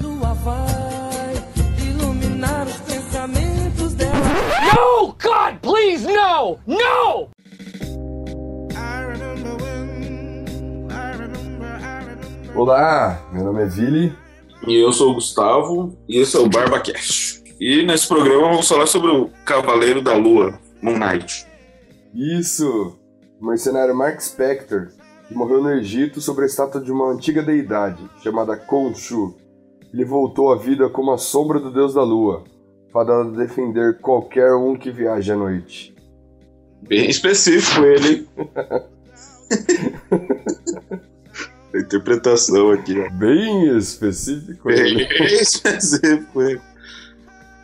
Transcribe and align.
Lua 0.00 0.34
vai 0.34 1.34
iluminar 1.86 2.66
os 2.66 2.76
pensamentos 2.78 3.94
dela. 3.94 4.14
No! 4.74 5.08
God, 5.08 5.60
please, 5.60 6.06
no! 6.06 6.58
No! 6.66 7.28
Olá, 12.54 13.22
meu 13.32 13.44
nome 13.44 13.62
é 13.62 13.66
Vili. 13.66 14.16
E 14.66 14.76
eu 14.76 14.92
sou 14.92 15.10
o 15.10 15.14
Gustavo, 15.14 15.96
e 16.08 16.18
esse 16.18 16.36
é 16.36 16.40
o 16.40 16.48
BarbaCast. 16.48 17.42
E 17.60 17.82
nesse 17.82 18.08
programa 18.08 18.48
vamos 18.48 18.68
falar 18.68 18.86
sobre 18.86 19.10
o 19.10 19.30
Cavaleiro 19.44 20.02
da 20.02 20.14
Lua, 20.14 20.58
Moon 20.82 20.98
Knight. 20.98 21.46
Isso! 22.14 22.98
O 23.40 23.46
mercenário 23.46 23.94
Mark 23.94 24.20
Spector, 24.20 24.88
que 25.28 25.34
morreu 25.34 25.62
no 25.62 25.70
Egito 25.72 26.20
sobre 26.20 26.44
a 26.44 26.46
estátua 26.46 26.80
de 26.80 26.90
uma 26.90 27.10
antiga 27.10 27.42
deidade, 27.42 28.02
chamada 28.22 28.56
Khonshu. 28.56 29.34
Ele 29.92 30.04
voltou 30.04 30.52
à 30.52 30.56
vida 30.56 30.88
como 30.88 31.10
a 31.12 31.18
sombra 31.18 31.58
do 31.58 31.70
deus 31.70 31.94
da 31.94 32.02
lua, 32.02 32.44
fadado 32.92 33.30
a 33.30 33.36
defender 33.36 33.98
qualquer 33.98 34.54
um 34.54 34.76
que 34.76 34.90
viaje 34.90 35.32
à 35.32 35.36
noite. 35.36 35.94
Bem 36.82 37.10
específico 37.10 37.84
ele. 37.84 38.28
a 41.74 41.78
interpretação 41.78 42.70
aqui, 42.70 42.98
ó. 42.98 43.10
Bem 43.10 43.76
específico. 43.76 44.68
Bem 44.68 44.78
ele. 44.78 45.04
específico 45.40 46.42
ele. 46.42 46.60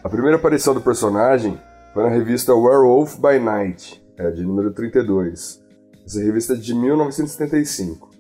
A 0.03 0.09
primeira 0.09 0.37
aparição 0.37 0.75
do 0.75 0.81
personagem 0.81 1.59
foi 1.93 2.05
na 2.05 2.11
revista 2.11 2.55
Werewolf 2.55 3.17
by 3.17 3.39
Night, 3.39 4.03
é, 4.17 4.31
de 4.31 4.43
número 4.45 4.73
32. 4.73 5.65
Essa 6.05 6.21
revista 6.21 6.53
é 6.53 6.57
de 6.57 6.75
1975. 6.75 8.11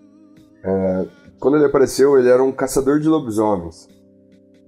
É, 0.64 1.06
quando 1.38 1.56
ele 1.56 1.66
apareceu, 1.66 2.18
ele 2.18 2.28
era 2.28 2.42
um 2.42 2.52
caçador 2.52 2.98
de 3.00 3.08
lobisomens. 3.08 3.88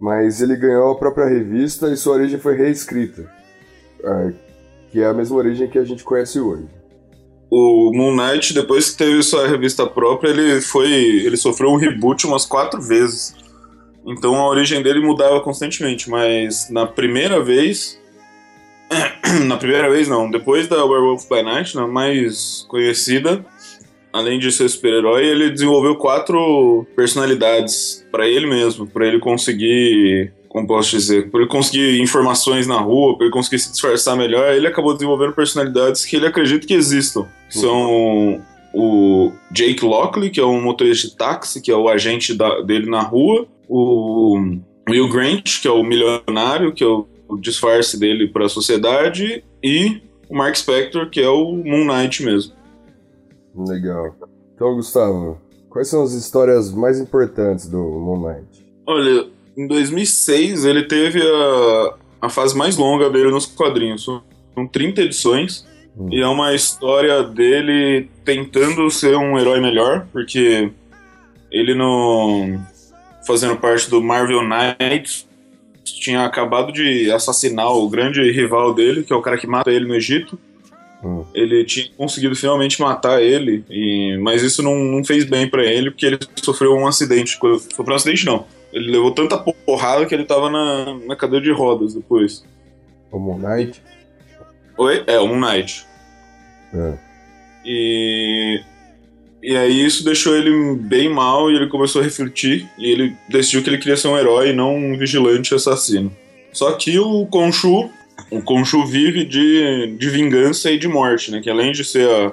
Mas 0.01 0.41
ele 0.41 0.57
ganhou 0.57 0.93
a 0.93 0.99
própria 0.99 1.27
revista 1.27 1.89
e 1.91 1.97
sua 1.97 2.15
origem 2.15 2.39
foi 2.39 2.57
reescrita. 2.57 3.29
é, 4.05 4.33
que 4.91 5.01
é 5.01 5.07
a 5.07 5.13
mesma 5.13 5.37
origem 5.37 5.69
que 5.69 5.79
a 5.79 5.85
gente 5.85 6.05
conhece 6.05 6.41
hoje. 6.41 6.67
O 7.51 7.93
Moon 7.95 8.15
Knight, 8.15 8.53
depois 8.53 8.91
que 8.91 8.99
teve 8.99 9.23
sua 9.23 9.47
revista 9.49 9.87
própria, 9.87 10.31
ele 10.31 10.61
foi. 10.61 10.91
ele 10.91 11.37
sofreu 11.37 11.71
um 11.71 11.77
reboot 11.77 12.27
umas 12.27 12.45
quatro 12.45 12.81
vezes. 12.81 13.35
Então 14.07 14.35
a 14.37 14.49
origem 14.49 14.83
dele 14.83 15.01
mudava 15.01 15.41
constantemente, 15.41 16.09
mas 16.09 16.69
na 16.71 16.87
primeira 16.87 17.43
vez. 17.43 17.99
na 19.47 19.59
primeira 19.59 19.91
vez 19.91 20.09
não, 20.09 20.31
depois 20.31 20.67
da 20.67 20.83
Werewolf 20.83 21.29
by 21.29 21.43
Night, 21.43 21.75
na 21.75 21.87
mais 21.87 22.65
conhecida, 22.69 23.45
além 24.19 24.39
de 24.39 24.51
ser 24.53 24.69
super-herói, 24.69 25.25
ele 25.27 25.51
desenvolveu 25.51 25.97
quatro 25.97 26.87
personalidades 26.97 28.07
para 28.11 28.29
ele 28.29 28.47
mesmo, 28.47 28.87
para 28.87 29.07
ele 29.07 29.19
conseguir, 29.19 30.33
como 30.49 30.67
posso 30.67 30.91
dizer, 30.91 31.31
para 31.31 31.41
ele 31.41 31.49
conseguir 31.49 32.01
informações 32.01 32.67
na 32.67 32.79
rua, 32.79 33.17
para 33.17 33.27
ele 33.27 33.33
conseguir 33.33 33.59
se 33.59 33.71
disfarçar 33.71 34.17
melhor, 34.17 34.53
ele 34.55 34.67
acabou 34.67 34.93
desenvolvendo 34.95 35.33
personalidades 35.33 36.05
que 36.05 36.17
ele 36.17 36.27
acredita 36.27 36.67
que 36.67 36.75
existam. 36.75 37.27
Que 37.51 37.59
São 37.59 38.43
o 38.75 39.33
Jake 39.51 39.85
Lockley, 39.85 40.31
que 40.31 40.39
é 40.41 40.45
um 40.45 40.61
motorista 40.63 41.09
de 41.09 41.17
táxi, 41.17 41.61
que 41.61 41.71
é 41.71 41.77
o 41.77 41.89
agente 41.89 42.35
da- 42.35 42.61
dele 42.61 42.89
na 42.89 43.01
rua, 43.01 43.47
o 43.69 44.39
Will 44.89 45.09
Grant, 45.09 45.61
que 45.61 45.67
é 45.69 45.71
o 45.71 45.83
milionário, 45.83 46.73
que 46.73 46.85
é 46.85 46.87
o, 46.87 47.07
o 47.29 47.37
disfarce 47.39 47.99
dele 47.99 48.29
para 48.29 48.47
a 48.47 48.49
sociedade, 48.49 49.43
e 49.63 50.01
o 50.29 50.37
Mark 50.37 50.55
Spector, 50.57 51.09
que 51.11 51.21
é 51.21 51.29
o 51.29 51.53
Moon 51.53 51.87
Knight 51.87 52.23
mesmo. 52.23 52.53
Legal. 53.67 54.15
Então, 54.55 54.75
Gustavo, 54.75 55.41
quais 55.69 55.89
são 55.89 56.03
as 56.03 56.13
histórias 56.13 56.73
mais 56.73 57.01
importantes 57.01 57.69
do 57.69 57.79
Moon 57.79 58.29
Knight? 58.29 58.67
Olha, 58.87 59.27
em 59.57 59.67
2006 59.67 60.65
ele 60.65 60.85
teve 60.85 61.21
a, 61.21 61.95
a 62.23 62.29
fase 62.29 62.57
mais 62.57 62.77
longa 62.77 63.11
dele 63.11 63.31
nos 63.31 63.47
quadrinhos. 63.47 64.05
São 64.05 64.23
30 64.67 65.03
edições. 65.03 65.67
Hum. 65.97 66.09
E 66.11 66.21
é 66.21 66.27
uma 66.27 66.55
história 66.55 67.23
dele 67.23 68.09
tentando 68.25 68.89
ser 68.91 69.17
um 69.17 69.39
herói 69.39 69.61
melhor, 69.61 70.07
porque 70.13 70.71
ele 71.51 71.75
não. 71.75 72.65
fazendo 73.27 73.57
parte 73.57 73.91
do 73.91 74.03
Marvel 74.03 74.43
Knights, 74.43 75.27
tinha 75.85 76.25
acabado 76.25 76.73
de 76.73 77.11
assassinar 77.11 77.73
o 77.73 77.89
grande 77.89 78.21
rival 78.31 78.75
dele, 78.75 79.03
que 79.03 79.13
é 79.13 79.17
o 79.17 79.23
cara 79.23 79.39
que 79.39 79.47
mata 79.47 79.71
ele 79.71 79.87
no 79.87 79.95
Egito. 79.95 80.39
Hum. 81.03 81.25
Ele 81.33 81.65
tinha 81.65 81.89
conseguido 81.97 82.35
finalmente 82.35 82.81
matar 82.81 83.23
ele, 83.23 83.65
e- 83.71 84.17
mas 84.21 84.43
isso 84.43 84.63
não, 84.63 84.75
não 84.77 85.05
fez 85.05 85.25
bem 85.25 85.49
pra 85.49 85.65
ele, 85.65 85.91
porque 85.91 86.07
ele 86.07 86.19
sofreu 86.43 86.75
um 86.75 86.87
acidente. 86.87 87.39
Sofreu 87.39 87.93
um 87.93 87.95
acidente, 87.95 88.27
não. 88.27 88.47
Ele 88.73 88.91
levou 88.91 89.13
tanta 89.13 89.39
porrada 89.39 90.05
que 90.07 90.15
ele 90.15 90.25
tava 90.25 90.51
na, 90.51 90.95
na 91.07 91.17
cadeira 91.17 91.45
de 91.45 91.53
rodas 91.53 91.95
depois. 91.95 92.45
O 93.11 93.19
Moon 93.19 93.39
Knight? 93.39 93.81
Oi? 94.77 95.05
É, 95.07 95.19
o 95.19 95.27
Moon 95.27 95.41
Knight. 95.41 95.87
É. 96.75 96.93
E, 97.65 98.61
e 99.43 99.57
aí 99.57 99.85
isso 99.85 100.05
deixou 100.05 100.37
ele 100.37 100.75
bem 100.77 101.09
mal 101.09 101.51
e 101.51 101.57
ele 101.57 101.69
começou 101.69 102.01
a 102.01 102.05
refletir 102.05 102.69
e 102.79 102.91
ele 102.91 103.17
decidiu 103.29 103.63
que 103.63 103.71
ele 103.71 103.79
queria 103.79 103.97
ser 103.97 104.09
um 104.09 104.19
herói 104.19 104.51
e 104.51 104.53
não 104.53 104.77
um 104.77 104.97
vigilante 104.97 105.55
assassino. 105.55 106.15
Só 106.53 106.73
que 106.73 106.99
o 106.99 107.27
Khonshu, 107.27 107.91
o 108.31 108.41
Khonshu 108.43 108.85
vive 108.87 109.25
de, 109.25 109.97
de 109.97 110.11
vingança 110.11 110.71
e 110.71 110.79
de 110.79 110.89
morte, 110.89 111.31
né? 111.31 111.41
Que 111.41 111.49
além 111.51 111.73
de 111.73 111.85
ser 111.85 112.09
a- 112.09 112.33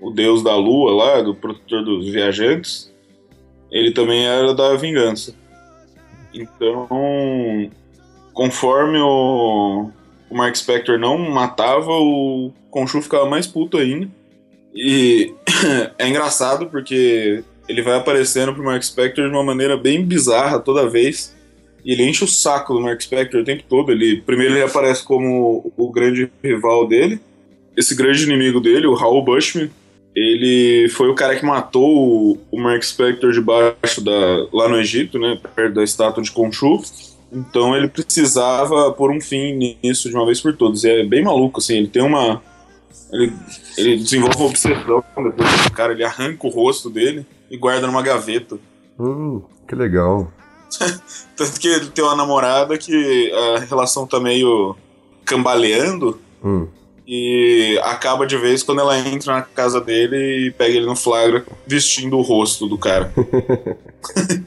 o 0.00 0.10
deus 0.10 0.42
da 0.42 0.56
lua 0.56 0.92
lá, 0.94 1.20
do 1.22 1.34
protetor 1.34 1.84
dos 1.84 2.08
viajantes, 2.10 2.92
ele 3.70 3.92
também 3.92 4.26
era 4.26 4.54
da 4.54 4.74
vingança. 4.76 5.34
Então, 6.32 7.70
conforme 8.32 8.98
o, 8.98 9.90
o 10.30 10.36
Mark 10.36 10.54
Spector 10.56 10.98
não 10.98 11.18
matava, 11.18 11.92
o 11.92 12.52
Khonshu 12.70 13.02
ficava 13.02 13.26
mais 13.28 13.46
puto 13.46 13.76
ainda. 13.76 14.08
E 14.74 15.34
é 15.98 16.08
engraçado 16.08 16.66
porque 16.66 17.42
ele 17.68 17.82
vai 17.82 17.96
aparecendo 17.96 18.54
pro 18.54 18.64
Mark 18.64 18.82
Spector 18.82 19.28
de 19.28 19.34
uma 19.34 19.42
maneira 19.44 19.76
bem 19.76 20.04
bizarra 20.04 20.58
toda 20.58 20.88
vez. 20.88 21.36
Ele 21.84 22.08
enche 22.08 22.24
o 22.24 22.28
saco 22.28 22.74
do 22.74 22.80
Mark 22.80 23.00
Spector 23.00 23.40
o 23.40 23.44
tempo 23.44 23.62
todo. 23.68 23.92
Ele, 23.92 24.20
primeiro 24.22 24.54
ele 24.54 24.62
aparece 24.62 25.02
como 25.02 25.72
o 25.76 25.90
grande 25.90 26.30
rival 26.42 26.86
dele. 26.86 27.20
Esse 27.76 27.94
grande 27.94 28.24
inimigo 28.24 28.60
dele, 28.60 28.86
o 28.86 28.94
Raul 28.94 29.24
Bushman, 29.24 29.70
ele 30.14 30.88
foi 30.90 31.08
o 31.08 31.14
cara 31.14 31.36
que 31.36 31.44
matou 31.44 32.32
o, 32.32 32.38
o 32.50 32.60
Mark 32.60 32.82
Spector 32.82 33.32
debaixo 33.32 34.02
da. 34.02 34.46
lá 34.52 34.68
no 34.68 34.78
Egito, 34.78 35.18
né? 35.18 35.38
Perto 35.54 35.74
da 35.74 35.84
estátua 35.84 36.22
de 36.22 36.30
Khonshu. 36.30 36.82
Então 37.32 37.76
ele 37.76 37.88
precisava 37.88 38.92
pôr 38.92 39.10
um 39.10 39.20
fim 39.20 39.76
nisso 39.82 40.08
de 40.08 40.14
uma 40.14 40.26
vez 40.26 40.40
por 40.40 40.56
todas. 40.56 40.82
E 40.82 40.90
é 40.90 41.04
bem 41.04 41.22
maluco, 41.22 41.60
assim, 41.60 41.76
ele 41.76 41.88
tem 41.88 42.02
uma. 42.02 42.42
Ele, 43.12 43.32
ele 43.76 43.96
desenvolve 43.96 44.36
uma 44.36 44.46
obsessão 44.46 45.04
depois 45.16 45.64
do 45.64 45.72
cara, 45.72 45.92
ele 45.92 46.04
arranca 46.04 46.46
o 46.46 46.50
rosto 46.50 46.90
dele 46.90 47.24
e 47.50 47.56
guarda 47.56 47.86
numa 47.86 48.02
gaveta. 48.02 48.58
Hum, 48.98 49.42
que 49.66 49.74
legal. 49.74 50.32
Tanto 51.36 51.58
que 51.60 51.68
ele 51.68 51.86
tem 51.90 52.04
uma 52.04 52.16
namorada 52.16 52.76
que 52.78 53.32
a 53.32 53.60
relação 53.60 54.06
tá 54.06 54.20
meio 54.20 54.76
cambaleando 55.24 56.20
Hum. 56.42 56.66
e 57.06 57.78
acaba 57.84 58.26
de 58.26 58.36
vez 58.38 58.62
quando 58.62 58.80
ela 58.80 58.98
entra 58.98 59.34
na 59.34 59.42
casa 59.42 59.78
dele 59.80 60.46
e 60.46 60.50
pega 60.50 60.74
ele 60.74 60.86
no 60.86 60.96
flagra 60.96 61.44
vestindo 61.66 62.16
o 62.16 62.22
rosto 62.22 62.66
do 62.66 62.78
cara. 62.78 63.12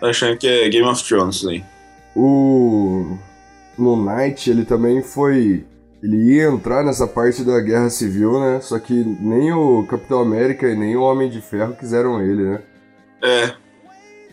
tá 0.00 0.08
achando 0.08 0.36
que 0.36 0.46
é 0.46 0.68
Game 0.68 0.86
of 0.86 1.02
Thrones 1.02 1.46
aí. 1.46 1.64
O 2.14 3.16
Moon 3.78 4.04
Knight, 4.04 4.50
ele 4.50 4.64
também 4.64 5.02
foi. 5.02 5.64
Ele 6.02 6.34
ia 6.34 6.44
entrar 6.48 6.84
nessa 6.84 7.06
parte 7.06 7.42
da 7.42 7.58
Guerra 7.60 7.88
Civil, 7.88 8.38
né? 8.38 8.60
Só 8.60 8.78
que 8.78 8.92
nem 8.92 9.52
o 9.52 9.86
Capitão 9.86 10.20
América 10.20 10.68
e 10.68 10.76
nem 10.76 10.94
o 10.96 11.02
Homem 11.02 11.30
de 11.30 11.40
Ferro 11.40 11.74
quiseram 11.74 12.20
ele, 12.20 12.42
né? 12.42 12.62
É. 13.22 13.54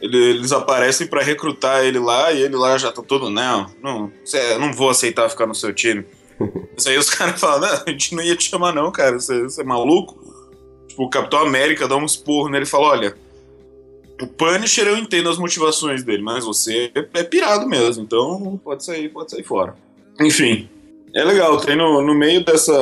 Ele- 0.01 0.17
Eles 0.31 0.51
aparecem 0.51 1.07
pra 1.07 1.21
recrutar 1.23 1.83
ele 1.83 1.99
lá 1.99 2.31
e 2.31 2.41
ele 2.41 2.55
lá 2.55 2.77
já 2.77 2.91
tá 2.91 3.01
todo, 3.01 3.29
não, 3.29 3.67
não, 3.83 4.11
cê- 4.25 4.57
não 4.57 4.73
vou 4.73 4.89
aceitar 4.89 5.29
ficar 5.29 5.45
no 5.45 5.53
seu 5.55 5.73
time. 5.73 6.03
Isso 6.75 6.89
aí 6.89 6.97
os 6.97 7.09
caras 7.09 7.39
falam, 7.39 7.61
não, 7.61 7.83
a 7.85 7.89
gente 7.89 8.15
não 8.15 8.23
ia 8.23 8.35
te 8.35 8.49
chamar 8.49 8.73
não, 8.73 8.91
cara, 8.91 9.19
você 9.19 9.43
você 9.43 9.61
é 9.61 9.63
maluco? 9.63 10.19
Tipo, 10.87 11.03
o 11.03 11.09
Capitão 11.09 11.39
América 11.39 11.87
dá 11.87 11.95
um 11.95 12.05
esporro 12.05 12.49
nele 12.49 12.63
e 12.65 12.67
fala, 12.67 12.87
olha, 12.87 13.15
o 14.21 14.27
Punisher 14.27 14.87
eu 14.87 14.97
entendo 14.97 15.29
as 15.29 15.37
motivações 15.37 16.03
dele, 16.03 16.21
mas 16.23 16.43
você 16.43 16.91
é 17.13 17.23
pirado 17.23 17.67
mesmo, 17.67 18.03
então 18.03 18.59
pode 18.63 18.83
sair, 18.83 19.07
pode 19.09 19.31
sair 19.31 19.43
fora. 19.43 19.75
Enfim, 20.19 20.67
é 21.15 21.23
legal, 21.23 21.57
tem 21.57 21.75
no, 21.75 22.01
no 22.01 22.13
meio 22.13 22.43
dessa, 22.43 22.73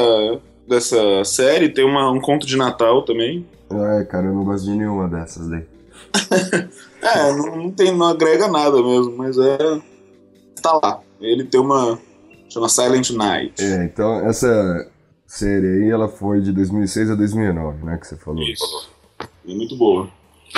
dessa 0.68 1.24
série, 1.26 1.70
tem 1.70 1.84
uma- 1.86 2.10
um 2.12 2.20
conto 2.22 2.48
de 2.48 2.56
Natal 2.58 3.02
também, 3.04 3.46
Ai, 3.72 4.04
cara, 4.06 4.26
eu 4.26 4.34
não 4.34 4.44
gosto 4.44 4.66
de 4.66 4.72
nenhuma 4.72 5.08
dessas 5.08 5.48
daí. 5.48 5.64
É, 7.02 7.32
não, 7.32 7.56
não 7.56 7.72
tem, 7.72 7.96
não 7.96 8.08
agrega 8.08 8.48
nada 8.48 8.82
mesmo, 8.82 9.16
mas 9.18 9.38
é. 9.38 9.58
Tá 10.62 10.80
lá. 10.84 11.00
Ele 11.20 11.44
tem 11.44 11.60
uma. 11.60 12.00
Chama 12.50 12.68
Silent 12.68 13.12
Night. 13.12 13.64
É, 13.64 13.86
então 13.86 14.28
essa 14.28 14.90
série 15.26 15.84
aí, 15.84 15.90
ela 15.90 16.08
foi 16.10 16.42
de 16.42 16.52
2006 16.52 17.12
a 17.12 17.16
2009, 17.16 17.86
né? 17.86 17.98
Que 17.98 18.08
você 18.08 18.18
falou. 18.18 18.42
Isso. 18.44 18.90
É 19.48 19.54
muito 19.54 19.78
boa. 19.78 20.10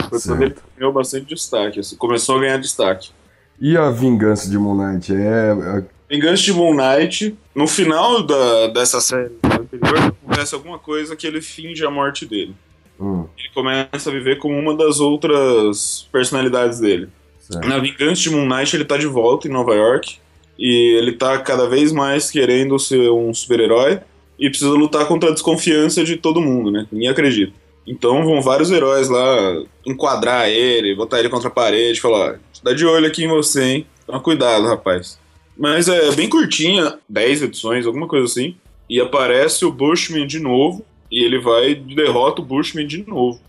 Foi 0.09 0.19
quando 0.21 0.55
ganhou 0.77 0.93
bastante 0.93 1.25
destaque. 1.25 1.79
Assim, 1.79 1.97
começou 1.97 2.37
a 2.37 2.39
ganhar 2.39 2.57
destaque. 2.57 3.11
E 3.59 3.77
a 3.77 3.89
vingança 3.91 4.49
de 4.49 4.57
Moon 4.57 4.75
Knight? 4.75 5.13
É. 5.13 5.17
é- 5.51 5.83
Vingança 6.09 6.43
de 6.43 6.51
Moon 6.51 6.73
Knight, 6.75 7.37
no 7.55 7.65
final 7.67 8.21
da, 8.23 8.67
dessa 8.67 8.99
série 8.99 9.31
anterior, 9.45 10.13
acontece 10.21 10.53
alguma 10.53 10.77
coisa 10.77 11.15
que 11.15 11.25
ele 11.25 11.41
finge 11.41 11.85
a 11.85 11.89
morte 11.89 12.25
dele. 12.25 12.53
Hum, 13.01 13.25
Ele 13.37 13.49
começa 13.53 14.09
a 14.09 14.13
viver 14.13 14.37
como 14.37 14.57
uma 14.57 14.75
das 14.75 14.99
outras 14.99 16.07
personalidades 16.11 16.79
dele. 16.79 17.09
certo. 17.39 17.67
Na 17.67 17.79
Vingança 17.79 18.21
de 18.21 18.29
Moon 18.29 18.45
Knight, 18.47 18.75
ele 18.75 18.85
tá 18.85 18.97
de 18.97 19.07
volta 19.07 19.47
em 19.47 19.51
Nova 19.51 19.73
York. 19.73 20.17
E 20.59 20.95
ele 20.97 21.13
tá 21.13 21.39
cada 21.39 21.67
vez 21.67 21.91
mais 21.91 22.29
querendo 22.29 22.77
ser 22.77 23.09
um 23.09 23.33
super-herói. 23.33 23.99
E 24.39 24.49
precisa 24.49 24.71
lutar 24.71 25.07
contra 25.07 25.29
a 25.29 25.33
desconfiança 25.33 26.03
de 26.03 26.17
todo 26.17 26.41
mundo, 26.41 26.71
né? 26.71 26.87
Ninguém 26.91 27.09
acredita. 27.09 27.53
Então 27.85 28.23
vão 28.23 28.41
vários 28.41 28.71
heróis 28.71 29.09
lá 29.09 29.63
enquadrar 29.85 30.49
ele, 30.49 30.95
botar 30.95 31.19
ele 31.19 31.29
contra 31.29 31.47
a 31.47 31.51
parede, 31.51 31.99
falar: 31.99 32.39
dá 32.63 32.73
de 32.73 32.85
olho 32.85 33.07
aqui 33.07 33.23
em 33.23 33.27
você, 33.27 33.63
hein? 33.63 33.87
Toma 34.05 34.19
cuidado, 34.19 34.65
rapaz. 34.67 35.19
Mas 35.57 35.87
é 35.87 36.11
bem 36.11 36.29
curtinha, 36.29 36.97
10 37.09 37.43
edições, 37.43 37.85
alguma 37.85 38.07
coisa 38.07 38.25
assim. 38.25 38.55
E 38.89 38.99
aparece 38.99 39.63
o 39.65 39.71
Bushman 39.71 40.25
de 40.27 40.39
novo. 40.39 40.85
E 41.11 41.23
ele 41.23 41.39
vai 41.39 41.71
e 41.71 41.75
derrota 41.75 42.41
o 42.41 42.45
Bushman 42.45 42.87
de 42.87 43.05
novo. 43.07 43.39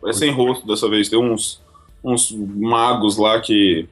Parece 0.00 0.18
sem 0.20 0.30
rosto 0.32 0.66
dessa 0.66 0.88
vez. 0.88 1.08
Tem 1.08 1.18
uns, 1.18 1.60
uns 2.02 2.32
magos 2.32 3.16
lá 3.16 3.40
que 3.40 3.88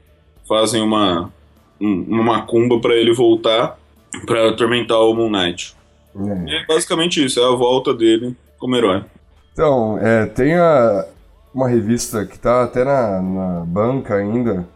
fazem 0.49 0.83
uma, 0.83 1.33
um- 1.81 2.03
uma 2.09 2.23
macumba 2.25 2.81
pra 2.81 2.95
ele 2.95 3.15
voltar 3.15 3.79
pra 4.27 4.49
atormentar 4.51 4.99
o 5.01 5.15
Moon 5.15 5.31
Knight. 5.31 5.75
É. 6.15 6.51
E 6.51 6.55
é 6.57 6.67
basicamente 6.67 7.25
isso, 7.25 7.41
é 7.41 7.45
a 7.45 7.57
volta 7.57 7.95
dele 7.95 8.37
como 8.59 8.77
herói. 8.77 9.05
Então, 9.53 9.99
é, 9.99 10.27
tem 10.27 10.55
a- 10.55 11.07
uma 11.55 11.69
revista 11.69 12.25
que 12.27 12.39
tá 12.39 12.65
até 12.65 12.85
na, 12.85 13.23
na 13.23 13.61
banca 13.65 14.17
ainda. 14.17 14.67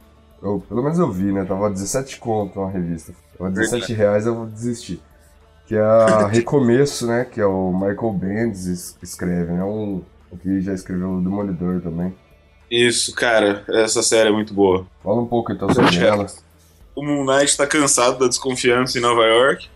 Eu, 0.42 0.62
pelo 0.68 0.82
menos 0.82 0.98
eu 0.98 1.10
vi, 1.10 1.32
né? 1.32 1.44
Tava 1.44 1.68
17 1.70 2.18
conto 2.20 2.60
uma 2.60 2.70
revista. 2.70 3.12
Tava 3.36 3.50
17 3.50 3.92
reais, 3.92 4.26
eu 4.26 4.34
vou 4.34 4.46
desistir. 4.46 5.00
Que 5.66 5.74
é 5.74 5.80
a 5.80 6.26
Recomeço, 6.32 7.06
né? 7.06 7.24
Que 7.24 7.40
é 7.40 7.46
o 7.46 7.72
Michael 7.72 8.12
Bendis 8.12 8.66
es- 8.66 8.98
escreve, 9.02 9.52
né? 9.52 9.64
Um, 9.64 10.02
o 10.30 10.36
que 10.36 10.60
já 10.60 10.72
escreveu 10.72 11.10
o 11.14 11.20
Demolidor 11.20 11.80
também. 11.80 12.14
Isso, 12.70 13.14
cara, 13.14 13.64
essa 13.68 14.02
série 14.02 14.28
é 14.28 14.32
muito 14.32 14.52
boa. 14.52 14.86
Fala 15.02 15.20
um 15.20 15.26
pouco 15.26 15.52
então 15.52 15.72
sobre 15.72 15.92
Certo. 15.92 16.04
ela. 16.06 16.26
O 16.94 17.04
Moon 17.04 17.24
Knight 17.24 17.56
tá 17.56 17.66
cansado 17.66 18.18
da 18.18 18.26
desconfiança 18.28 18.98
em 18.98 19.00
Nova 19.02 19.22
York. 19.24 19.68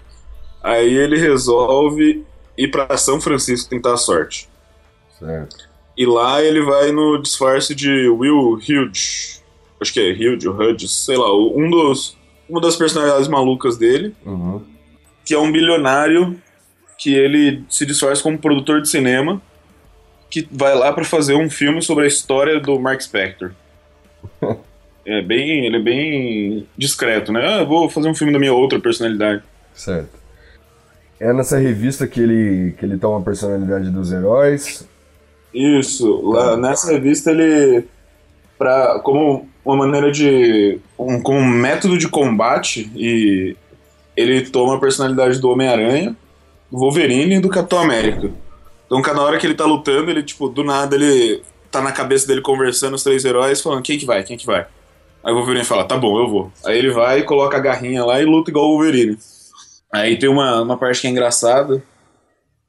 Aí 0.63 0.93
ele 0.95 1.19
resolve 1.19 2.25
ir 2.57 2.69
pra 2.69 2.97
São 2.97 3.21
Francisco 3.21 3.71
tentar 3.71 3.95
a 3.95 3.97
sorte. 3.97 4.49
Certo. 5.19 5.69
E 5.97 6.07
lá 6.07 6.43
ele 6.43 6.63
vai 6.63 6.93
no 6.93 7.21
disfarce 7.21 7.75
de 7.75 8.09
Will 8.09 8.55
Hughes. 8.55 9.43
Acho 9.81 9.93
que 9.93 10.01
é 10.01 10.13
Hughes 10.13 10.45
Hughes, 10.45 10.91
sei 10.93 11.17
lá, 11.17 11.33
um 11.35 11.69
dos, 11.71 12.17
uma 12.49 12.61
das 12.61 12.77
personalidades 12.77 13.29
malucas 13.29 13.77
dele, 13.77 14.15
Uhum. 14.25 14.63
Que 15.31 15.35
é 15.35 15.39
um 15.39 15.53
bilionário 15.53 16.37
que 16.99 17.15
ele 17.15 17.63
se 17.69 17.87
disfarça 17.87 18.21
como 18.21 18.37
produtor 18.37 18.83
de 18.83 18.89
cinema, 18.89 19.41
que 20.29 20.45
vai 20.51 20.75
lá 20.75 20.93
pra 20.93 21.05
fazer 21.05 21.37
um 21.37 21.49
filme 21.49 21.81
sobre 21.81 22.03
a 22.03 22.09
história 22.09 22.59
do 22.59 22.81
Mark 22.81 23.01
Spector. 23.01 23.53
É 25.07 25.23
bem, 25.23 25.65
ele 25.65 25.79
é 25.79 25.81
bem 25.81 26.69
discreto, 26.77 27.33
né? 27.33 27.41
Ah, 27.43 27.61
eu 27.61 27.67
vou 27.67 27.89
fazer 27.89 28.09
um 28.09 28.15
filme 28.15 28.33
da 28.33 28.39
minha 28.39 28.53
outra 28.53 28.79
personalidade. 28.79 29.43
Certo. 29.73 30.11
É 31.19 31.33
nessa 31.33 31.57
revista 31.57 32.07
que 32.07 32.21
ele, 32.21 32.75
que 32.79 32.85
ele 32.85 32.99
toma 32.99 33.19
a 33.19 33.23
personalidade 33.23 33.91
dos 33.91 34.13
heróis. 34.13 34.87
Isso, 35.55 36.21
lá 36.21 36.55
nessa 36.57 36.93
revista 36.93 37.31
ele 37.31 37.87
para 38.59 39.01
como 39.01 39.49
uma 39.65 39.75
maneira 39.75 40.13
de 40.13 40.79
um, 40.99 41.21
como 41.23 41.39
um 41.39 41.49
método 41.49 41.97
de 41.97 42.09
combate 42.09 42.93
e 42.95 43.57
ele 44.17 44.43
toma 44.51 44.77
a 44.77 44.81
personalidade 44.81 45.39
do 45.39 45.51
Homem-Aranha, 45.51 46.17
do 46.71 46.79
Wolverine 46.79 47.37
e 47.37 47.41
do 47.41 47.49
Capitão 47.49 47.79
América. 47.81 48.31
Então 48.87 49.01
cada 49.03 49.23
hora 49.23 49.39
que 49.39 49.47
ele 49.47 49.55
tá 49.55 49.65
lutando, 49.65 50.11
ele 50.11 50.23
tipo 50.23 50.49
do 50.49 50.65
nada 50.65 50.97
ele 50.97 51.43
tá 51.71 51.81
na 51.81 51.93
cabeça 51.93 52.27
dele 52.27 52.41
conversando 52.41 52.95
os 52.95 53.03
três 53.03 53.25
heróis 53.25 53.61
falando 53.61 53.83
quem 53.83 53.99
que 53.99 54.07
vai, 54.07 54.23
quem 54.23 54.37
que 54.37 54.47
vai. 54.47 54.67
Aí 55.23 55.33
o 55.33 55.37
Wolverine 55.37 55.65
fala, 55.65 55.85
tá 55.85 55.97
bom, 55.97 56.19
eu 56.19 56.29
vou. 56.29 56.53
Aí 56.65 56.79
ele 56.79 56.91
vai, 56.91 57.23
coloca 57.23 57.57
a 57.57 57.61
garrinha 57.61 58.05
lá 58.05 58.21
e 58.21 58.25
luta 58.25 58.51
igual 58.51 58.67
o 58.67 58.73
Wolverine. 58.73 59.19
Aí 59.93 60.19
tem 60.19 60.29
uma, 60.29 60.63
uma 60.63 60.77
parte 60.79 61.01
que 61.01 61.07
é 61.07 61.11
engraçada, 61.11 61.83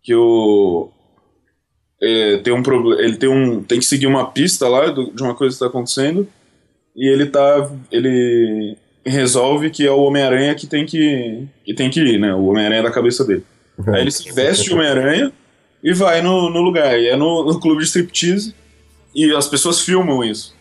que 0.03 0.13
o, 0.13 0.89
é, 2.01 2.37
tem 2.37 2.51
um 2.51 2.63
problema. 2.63 3.01
Ele 3.01 3.15
tem 3.15 3.29
um. 3.29 3.63
tem 3.63 3.79
que 3.79 3.85
seguir 3.85 4.07
uma 4.07 4.31
pista 4.31 4.67
lá 4.67 4.87
do- 4.87 5.11
de 5.11 5.21
uma 5.21 5.35
coisa 5.35 5.51
que 5.51 5.63
está 5.63 5.67
acontecendo. 5.67 6.27
E 6.95 7.07
ele 7.07 7.27
tá. 7.27 7.69
ele 7.91 8.75
resolve 9.05 9.69
que 9.69 9.85
é 9.85 9.91
o 9.91 10.01
Homem-Aranha 10.01 10.55
que 10.55 10.67
tem 10.67 10.85
que. 10.85 11.47
que 11.65 11.73
tem 11.73 11.89
que 11.89 11.99
ir, 11.99 12.19
né? 12.19 12.33
O 12.33 12.45
Homem-Aranha 12.45 12.83
da 12.83 12.91
cabeça 12.91 13.23
dele. 13.23 13.43
Aí 13.87 14.01
ele 14.01 14.11
se 14.11 14.31
veste 14.31 14.65
de 14.65 14.73
Homem-Aranha 14.73 15.31
e 15.83 15.93
vai 15.93 16.21
no, 16.21 16.49
no 16.49 16.61
lugar. 16.61 16.99
E 16.99 17.07
é 17.07 17.15
no, 17.15 17.43
no 17.45 17.59
clube 17.59 17.81
de 17.81 17.87
striptease. 17.87 18.53
E 19.13 19.33
as 19.35 19.47
pessoas 19.47 19.81
filmam 19.81 20.23
isso. 20.23 20.55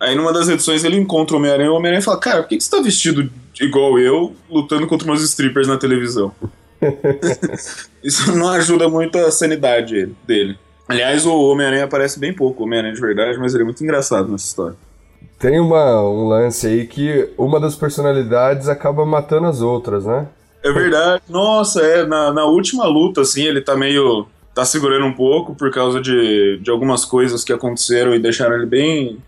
Aí 0.00 0.14
numa 0.14 0.32
das 0.32 0.48
edições 0.48 0.84
ele 0.84 0.96
encontra 0.96 1.34
o 1.34 1.38
Homem-Aranha 1.38 1.66
e 1.66 1.70
o 1.70 1.74
Homem-Aranha 1.74 2.02
fala: 2.02 2.20
Cara, 2.20 2.42
por 2.42 2.48
que, 2.48 2.56
que 2.56 2.64
você 2.64 2.70
tá 2.70 2.80
vestido 2.80 3.30
igual 3.60 3.98
eu, 3.98 4.34
lutando 4.48 4.86
contra 4.86 5.08
umas 5.08 5.22
strippers 5.22 5.66
na 5.66 5.76
televisão? 5.76 6.32
Isso 8.04 8.30
não 8.36 8.48
ajuda 8.48 8.88
muito 8.88 9.18
a 9.18 9.32
sanidade 9.32 10.14
dele. 10.26 10.56
Aliás, 10.86 11.26
o 11.26 11.34
Homem-Aranha 11.34 11.84
aparece 11.84 12.18
bem 12.18 12.32
pouco, 12.32 12.62
o 12.62 12.66
Homem-Aranha 12.66 12.94
de 12.94 13.00
verdade, 13.00 13.38
mas 13.38 13.52
ele 13.52 13.62
é 13.62 13.64
muito 13.64 13.82
engraçado 13.82 14.30
nessa 14.30 14.46
história. 14.46 14.76
Tem 15.38 15.60
uma, 15.60 16.02
um 16.02 16.26
lance 16.26 16.66
aí 16.66 16.86
que 16.86 17.30
uma 17.38 17.60
das 17.60 17.76
personalidades 17.76 18.68
acaba 18.68 19.06
matando 19.06 19.46
as 19.46 19.60
outras, 19.60 20.04
né? 20.04 20.26
É 20.62 20.72
verdade. 20.72 21.22
Nossa, 21.28 21.80
é. 21.80 22.04
Na, 22.04 22.32
na 22.32 22.44
última 22.44 22.86
luta, 22.86 23.20
assim, 23.20 23.44
ele 23.44 23.60
tá 23.60 23.76
meio. 23.76 24.26
tá 24.54 24.64
segurando 24.64 25.06
um 25.06 25.12
pouco 25.12 25.54
por 25.54 25.70
causa 25.70 26.00
de, 26.00 26.58
de 26.58 26.70
algumas 26.70 27.04
coisas 27.04 27.44
que 27.44 27.52
aconteceram 27.52 28.14
e 28.14 28.18
deixaram 28.18 28.56
ele 28.56 28.66
bem. 28.66 29.18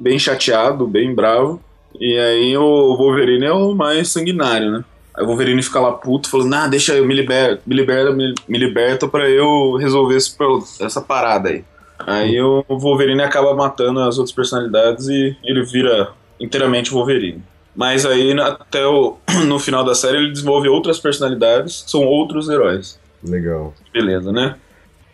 bem 0.00 0.18
chateado, 0.18 0.86
bem 0.86 1.14
bravo. 1.14 1.60
E 2.00 2.18
aí 2.18 2.56
o 2.56 2.96
Wolverine 2.96 3.46
é 3.46 3.52
o 3.52 3.74
mais 3.74 4.08
sanguinário, 4.08 4.70
né? 4.70 4.84
Aí 5.14 5.24
o 5.24 5.26
Wolverine 5.26 5.62
fica 5.62 5.80
lá 5.80 5.92
puto, 5.92 6.28
falando, 6.28 6.50
nah, 6.50 6.68
deixa 6.68 6.94
eu, 6.94 7.06
me 7.06 7.14
liberta, 7.14 7.62
me 7.66 7.74
liberta, 7.74 8.12
me, 8.12 8.34
me 8.46 8.58
liberta 8.58 9.08
pra 9.08 9.28
eu 9.28 9.76
resolver 9.76 10.16
esse 10.16 10.36
essa 10.80 11.00
parada 11.00 11.48
aí. 11.48 11.64
Aí 12.06 12.40
o 12.40 12.64
Wolverine 12.68 13.22
acaba 13.22 13.52
matando 13.54 14.00
as 14.00 14.16
outras 14.16 14.34
personalidades 14.34 15.08
e 15.08 15.36
ele 15.42 15.64
vira 15.64 16.12
inteiramente 16.38 16.92
Wolverine. 16.92 17.42
Mas 17.74 18.06
aí 18.06 18.32
até 18.40 18.86
o, 18.86 19.16
no 19.44 19.58
final 19.58 19.84
da 19.84 19.94
série 19.94 20.18
ele 20.18 20.30
desenvolve 20.30 20.68
outras 20.68 21.00
personalidades, 21.00 21.84
são 21.86 22.04
outros 22.04 22.48
heróis. 22.48 22.98
Legal. 23.24 23.74
Beleza, 23.92 24.30
né? 24.30 24.54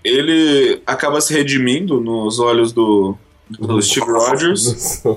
Ele 0.05 0.83
acaba 0.87 1.21
se 1.21 1.33
redimindo 1.33 1.99
nos 1.99 2.39
olhos 2.39 2.73
do, 2.73 3.17
do 3.49 3.81
Steve 3.81 4.11
Rogers. 4.11 5.03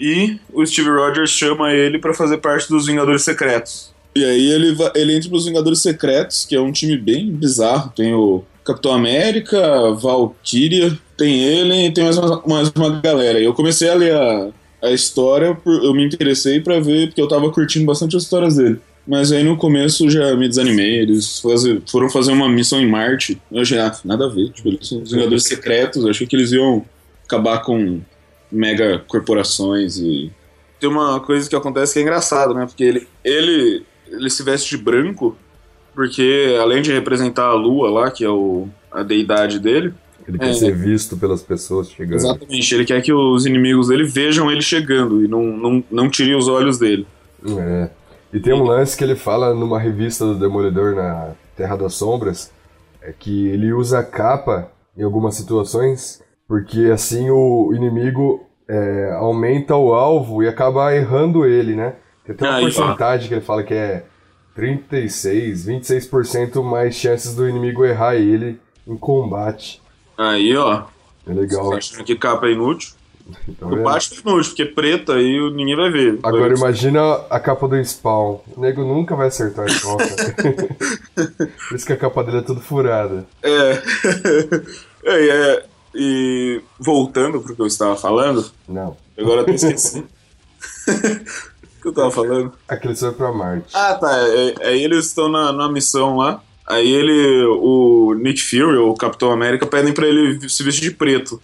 E 0.00 0.40
o 0.50 0.64
Steve 0.64 0.88
Rogers 0.88 1.28
chama 1.28 1.74
ele 1.74 1.98
pra 1.98 2.14
fazer 2.14 2.38
parte 2.38 2.66
dos 2.70 2.86
Vingadores 2.86 3.22
Secretos. 3.22 3.92
E 4.16 4.24
aí 4.24 4.50
ele, 4.50 4.76
ele 4.94 5.14
entra 5.14 5.28
pros 5.28 5.44
Vingadores 5.44 5.82
Secretos, 5.82 6.46
que 6.46 6.56
é 6.56 6.60
um 6.60 6.72
time 6.72 6.96
bem 6.96 7.30
bizarro. 7.30 7.92
Tem 7.94 8.14
o 8.14 8.42
Capitão 8.70 8.92
América, 8.92 9.92
Valkyria, 9.92 10.96
tem 11.16 11.42
ele 11.42 11.86
e 11.86 11.92
tem 11.92 12.04
mais 12.04 12.16
uma, 12.18 12.42
mais 12.46 12.70
uma 12.74 13.00
galera. 13.00 13.40
Eu 13.40 13.52
comecei 13.54 13.88
a 13.88 13.94
ler 13.94 14.14
a, 14.14 14.48
a 14.82 14.90
história, 14.92 15.54
por- 15.54 15.82
eu 15.84 15.92
me 15.92 16.04
interessei 16.04 16.60
pra 16.60 16.78
ver, 16.80 17.08
porque 17.08 17.20
eu 17.20 17.28
tava 17.28 17.50
curtindo 17.50 17.84
bastante 17.86 18.16
as 18.16 18.22
histórias 18.22 18.56
dele. 18.56 18.78
Mas 19.06 19.32
aí 19.32 19.42
no 19.42 19.56
começo 19.56 20.08
já 20.10 20.36
me 20.36 20.46
desanimei, 20.48 21.00
eles 21.00 21.40
fazer- 21.40 21.82
foram 21.90 22.08
fazer 22.08 22.32
uma 22.32 22.48
missão 22.48 22.80
em 22.80 22.86
Marte. 22.88 23.40
Eu 23.50 23.62
achei, 23.62 23.78
ah, 23.78 23.92
nada 24.04 24.26
a 24.26 24.28
ver. 24.28 24.50
Tipo, 24.50 24.68
eles 24.68 24.86
são 24.86 25.02
os 25.02 25.10
Vingadores 25.10 25.44
Secretos, 25.44 26.04
eu 26.04 26.10
achei 26.10 26.26
que 26.26 26.36
eles 26.36 26.52
iam 26.52 26.84
acabar 27.26 27.60
com 27.60 28.00
mega 28.52 28.98
corporações 29.08 29.96
e. 29.98 30.30
Tem 30.78 30.88
uma 30.88 31.18
coisa 31.20 31.48
que 31.48 31.56
acontece 31.56 31.92
que 31.92 31.98
é 31.98 32.02
engraçado, 32.02 32.54
né? 32.54 32.64
Porque 32.66 32.84
ele, 32.84 33.06
ele, 33.24 33.82
ele 34.10 34.30
se 34.30 34.42
veste 34.42 34.76
de 34.76 34.82
branco, 34.82 35.36
porque 35.94 36.56
além 36.60 36.82
de 36.82 36.92
representar 36.92 37.46
a 37.46 37.54
lua 37.54 37.90
lá, 37.90 38.10
que 38.10 38.24
é 38.24 38.28
o, 38.30 38.68
a 38.90 39.02
deidade 39.02 39.58
dele, 39.58 39.92
Ele 40.28 40.38
quer 40.38 40.50
É. 40.50 40.54
ser 40.54 40.74
visto 40.76 41.16
pelas 41.16 41.42
pessoas 41.42 41.90
chegando. 41.90 42.14
exatamente, 42.16 42.74
ele 42.74 42.84
quer 42.84 43.00
que 43.02 43.12
os 43.12 43.46
inimigos 43.46 43.88
dele 43.88 44.04
vejam 44.04 44.50
ele 44.50 44.62
chegando 44.62 45.24
e 45.24 45.28
não, 45.28 45.42
não, 45.44 45.84
não 45.90 46.08
tirem 46.10 46.34
os 46.36 46.46
olhos 46.48 46.78
dele. 46.78 47.06
É. 47.58 47.88
E 48.32 48.38
tem 48.38 48.52
um 48.52 48.62
lance 48.62 48.96
que 48.96 49.02
ele 49.02 49.16
fala 49.16 49.52
numa 49.54 49.78
revista 49.78 50.24
do 50.24 50.36
Demolidor 50.38 50.94
na 50.94 51.32
Terra 51.56 51.74
das 51.76 51.94
Sombras, 51.94 52.52
é 53.02 53.12
que 53.18 53.48
ele 53.48 53.72
usa 53.72 53.98
a 53.98 54.04
capa 54.04 54.70
em 54.96 55.02
algumas 55.02 55.34
situações, 55.34 56.22
porque 56.46 56.90
assim 56.92 57.28
o 57.30 57.72
inimigo 57.74 58.46
é, 58.68 59.10
aumenta 59.18 59.74
o 59.74 59.92
alvo 59.94 60.42
e 60.44 60.48
acaba 60.48 60.94
errando 60.94 61.44
ele, 61.44 61.74
né? 61.74 61.94
Tem 62.24 62.34
até 62.36 62.48
uma 62.48 62.58
ó. 62.58 62.60
porcentagem 62.60 63.26
que 63.28 63.34
ele 63.34 63.40
fala 63.40 63.64
que 63.64 63.74
é 63.74 64.04
36, 64.60 65.66
26% 65.66 66.62
mais 66.62 66.94
chances 66.94 67.34
do 67.34 67.48
inimigo 67.48 67.82
errar 67.84 68.16
ele 68.16 68.60
em 68.86 68.96
combate. 68.96 69.80
Aí, 70.18 70.54
ó, 70.54 70.82
É 71.26 71.32
legal. 71.32 71.72
achando 71.72 72.04
que 72.04 72.14
capa 72.14 72.46
é 72.46 72.52
inútil? 72.52 72.92
Tá 73.58 73.66
O? 73.66 73.82
Batman 73.82 74.32
é 74.32 74.34
inútil, 74.34 74.50
porque 74.50 74.64
preta 74.66 75.14
aí 75.14 75.50
ninguém 75.54 75.76
vai 75.76 75.88
ver. 75.90 76.18
Agora 76.22 76.52
imagina 76.54 77.00
a 77.30 77.38
capa 77.40 77.66
do 77.68 77.82
Spawn. 77.82 78.40
O 78.56 78.60
nego 78.60 78.82
nunca 78.82 79.14
vai 79.16 79.28
acertar 79.28 79.66
a 79.66 79.68
cara. 79.68 79.96
Por 81.68 81.76
isso 81.76 81.86
que 81.86 81.92
a 81.92 81.96
capa 81.96 82.24
dele 82.24 82.38
é 82.38 82.42
tudo 82.42 82.60
furada. 82.60 83.24
É. 83.42 83.82
é, 85.06 85.28
é. 85.28 85.64
E 85.94 86.60
voltando 86.78 87.40
pro 87.40 87.54
que 87.54 87.62
eu 87.62 87.66
estava 87.66 87.96
falando, 87.96 88.44
Não. 88.68 88.96
agora 89.18 89.42
eu 89.48 89.54
esqueci. 89.54 90.04
O 91.80 91.82
que 91.82 91.88
eu 91.88 91.92
tava 91.92 92.10
falando? 92.10 92.52
Aquele 92.68 92.94
foi 92.94 93.12
pra 93.12 93.32
Marte. 93.32 93.66
Ah, 93.74 93.94
tá. 93.94 94.10
é- 94.28 94.54
Aí 94.68 94.84
eles 94.84 95.06
estão 95.06 95.28
na, 95.28 95.52
na 95.52 95.68
missão 95.70 96.16
lá. 96.16 96.40
Aí 96.66 96.88
ele, 96.88 97.44
o 97.46 98.14
Nick 98.14 98.40
Fury, 98.42 98.76
o 98.78 98.94
Capitão 98.94 99.32
América, 99.32 99.66
pedem 99.66 99.92
pra 99.92 100.06
ele 100.06 100.48
se 100.48 100.62
vestir 100.62 100.82
de 100.82 100.92
preto. 100.92 101.40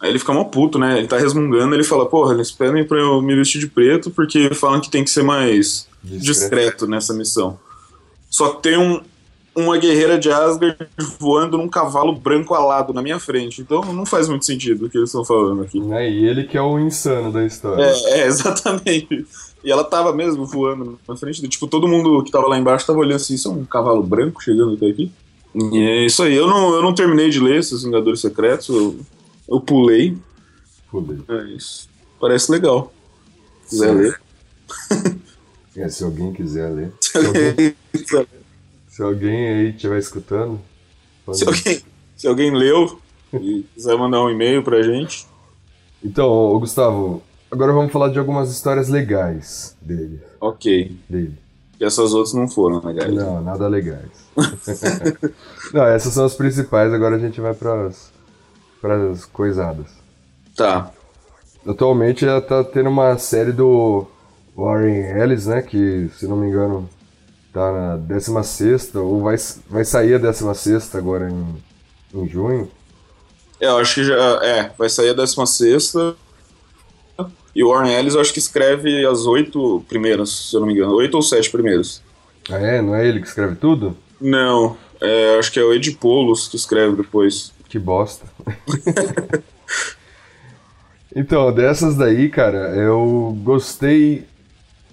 Aí 0.00 0.10
ele 0.10 0.18
fica 0.18 0.32
mó 0.32 0.44
puto, 0.44 0.78
né? 0.78 0.98
Ele 0.98 1.08
tá 1.08 1.18
resmungando, 1.18 1.74
ele 1.74 1.82
fala, 1.82 2.06
porra, 2.06 2.34
eles 2.34 2.50
pedem 2.52 2.84
pra 2.86 2.98
eu 2.98 3.20
me 3.22 3.34
vestir 3.34 3.58
de 3.58 3.66
preto 3.66 4.10
porque 4.10 4.52
falam 4.54 4.80
que 4.80 4.90
tem 4.90 5.02
que 5.02 5.10
ser 5.10 5.22
mais 5.24 5.88
Discreto. 6.02 6.24
discreto 6.24 6.86
nessa 6.86 7.12
missão. 7.14 7.58
Só 8.30 8.50
que 8.50 8.62
tem 8.62 8.76
um, 8.78 9.00
uma 9.56 9.78
guerreira 9.78 10.18
de 10.18 10.30
Asgard 10.30 10.76
voando 11.18 11.56
num 11.56 11.68
cavalo 11.68 12.14
branco 12.14 12.54
alado 12.54 12.92
na 12.92 13.02
minha 13.02 13.18
frente. 13.18 13.60
Então 13.60 13.82
não 13.92 14.04
faz 14.04 14.28
muito 14.28 14.44
sentido 14.44 14.86
o 14.86 14.90
que 14.90 14.98
eles 14.98 15.10
estão 15.10 15.24
falando 15.24 15.62
aqui. 15.62 15.80
Né? 15.80 16.10
E 16.10 16.24
ele 16.26 16.44
que 16.44 16.56
é 16.56 16.62
o 16.62 16.78
insano 16.78 17.32
da 17.32 17.44
história. 17.44 17.82
É, 17.84 18.20
é, 18.20 18.26
exatamente. 18.26 19.26
E 19.62 19.70
ela 19.70 19.84
tava 19.84 20.12
mesmo 20.12 20.44
voando 20.44 20.98
na 21.08 21.16
frente. 21.16 21.46
Tipo, 21.48 21.66
todo 21.66 21.88
mundo 21.88 22.22
que 22.24 22.30
tava 22.30 22.48
lá 22.48 22.58
embaixo 22.58 22.86
tava 22.86 22.98
olhando 22.98 23.16
assim, 23.16 23.34
isso 23.34 23.48
é 23.48 23.52
um 23.52 23.64
cavalo 23.64 24.02
branco 24.02 24.42
chegando 24.42 24.74
até 24.74 24.86
aqui. 24.86 25.10
E 25.54 25.78
é 25.78 26.04
isso 26.04 26.22
aí. 26.22 26.34
Eu 26.34 26.46
não, 26.46 26.74
eu 26.74 26.82
não 26.82 26.94
terminei 26.94 27.30
de 27.30 27.38
ler 27.38 27.60
esses 27.60 27.84
Vingadores 27.84 28.20
Secretos, 28.20 28.68
eu, 28.68 28.98
eu 29.48 29.60
pulei. 29.60 30.16
Fudeu. 30.90 31.24
Mas 31.28 31.88
parece 32.20 32.50
legal. 32.50 32.92
Se 33.64 33.70
quiser 33.70 33.92
Sim. 33.92 33.98
ler. 33.98 34.20
É, 35.76 35.88
se 35.88 36.04
alguém 36.04 36.32
quiser 36.32 36.70
ler. 36.70 36.92
Se 37.02 37.18
alguém, 37.18 37.74
se 38.94 39.02
alguém 39.02 39.48
aí 39.48 39.70
estiver 39.70 39.98
escutando. 39.98 40.60
se, 41.32 41.44
alguém, 41.44 41.82
se 42.14 42.28
alguém 42.28 42.54
leu 42.54 42.96
e 43.32 43.64
quiser 43.74 43.98
mandar 43.98 44.22
um 44.22 44.30
e-mail 44.30 44.62
pra 44.62 44.84
gente. 44.84 45.26
Então, 46.00 46.30
ô, 46.30 46.60
Gustavo, 46.60 47.20
agora 47.50 47.72
vamos 47.72 47.90
falar 47.90 48.10
de 48.10 48.20
algumas 48.20 48.52
histórias 48.52 48.88
legais 48.88 49.76
dele. 49.82 50.20
Ok. 50.40 50.96
dele. 51.10 51.36
E 51.80 51.84
essas 51.84 52.14
outras 52.14 52.34
não 52.34 52.46
foram 52.46 52.80
legais. 52.86 53.12
Não, 53.12 53.42
nada 53.42 53.66
legais. 53.66 54.28
Não, 55.74 55.86
essas 55.86 56.12
são 56.12 56.24
as 56.24 56.36
principais, 56.36 56.92
agora 56.92 57.16
a 57.16 57.18
gente 57.18 57.40
vai 57.40 57.52
pras, 57.52 58.12
pras 58.80 59.24
coisadas. 59.24 59.88
Tá. 60.54 60.92
Atualmente 61.66 62.24
já 62.24 62.40
tá 62.40 62.62
tendo 62.62 62.90
uma 62.90 63.18
série 63.18 63.50
do 63.50 64.06
Warren 64.56 65.20
Ellis, 65.20 65.46
né? 65.46 65.62
Que, 65.62 66.08
se 66.16 66.28
não 66.28 66.36
me 66.36 66.46
engano, 66.46 66.88
tá 67.54 67.72
na 67.72 67.96
16 67.96 68.96
ou 68.96 69.22
vai, 69.22 69.36
vai 69.70 69.84
sair 69.84 70.14
a 70.14 70.18
16 70.18 70.92
agora 70.96 71.30
em, 71.30 71.62
em 72.12 72.28
junho. 72.28 72.68
É, 73.60 73.66
eu 73.66 73.78
acho 73.78 73.94
que 73.94 74.04
já. 74.04 74.14
É, 74.42 74.72
vai 74.76 74.88
sair 74.88 75.10
a 75.10 75.14
16. 75.14 75.94
E 77.54 77.62
o 77.62 77.68
Warren 77.68 77.92
Ellis 77.92 78.14
eu 78.16 78.20
acho 78.20 78.32
que 78.32 78.40
escreve 78.40 79.06
as 79.06 79.26
oito 79.26 79.84
primeiras, 79.88 80.30
se 80.30 80.56
eu 80.56 80.60
não 80.60 80.66
me 80.66 80.74
engano. 80.74 80.96
Oito 80.96 81.14
ou 81.14 81.22
sete 81.22 81.48
primeiras. 81.48 82.02
Ah, 82.50 82.58
é? 82.58 82.82
Não 82.82 82.96
é 82.96 83.06
ele 83.06 83.20
que 83.20 83.28
escreve 83.28 83.54
tudo? 83.54 83.96
Não, 84.20 84.76
é, 85.00 85.38
acho 85.38 85.52
que 85.52 85.60
é 85.60 85.62
o 85.62 85.72
Ed 85.72 85.92
Polos 85.92 86.48
que 86.48 86.56
escreve 86.56 86.96
depois. 86.96 87.52
Que 87.68 87.78
bosta. 87.78 88.26
então, 91.14 91.52
dessas 91.52 91.94
daí, 91.96 92.28
cara, 92.28 92.74
eu 92.74 93.38
gostei 93.44 94.26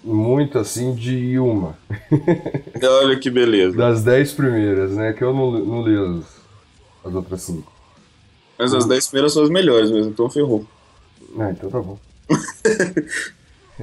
muito, 0.03 0.57
assim, 0.57 0.93
de 0.93 1.37
uma. 1.39 1.77
Olha 2.81 3.19
que 3.19 3.29
beleza. 3.29 3.77
Das 3.77 4.03
10 4.03 4.33
primeiras, 4.33 4.91
né? 4.91 5.13
Que 5.13 5.23
eu 5.23 5.33
não, 5.33 5.51
não 5.51 5.87
li 5.87 6.19
as, 6.19 6.25
as 7.05 7.13
outras 7.13 7.41
cinco. 7.41 7.71
Mas 8.61 8.75
as 8.75 8.85
dez 8.85 9.07
primeiras 9.07 9.33
são 9.33 9.41
as 9.41 9.49
melhores 9.49 9.89
mesmo, 9.89 10.11
então 10.11 10.29
ferrou. 10.29 10.63
Ah, 11.39 11.49
então 11.49 11.69
tá 11.69 11.79
bom. 11.81 11.97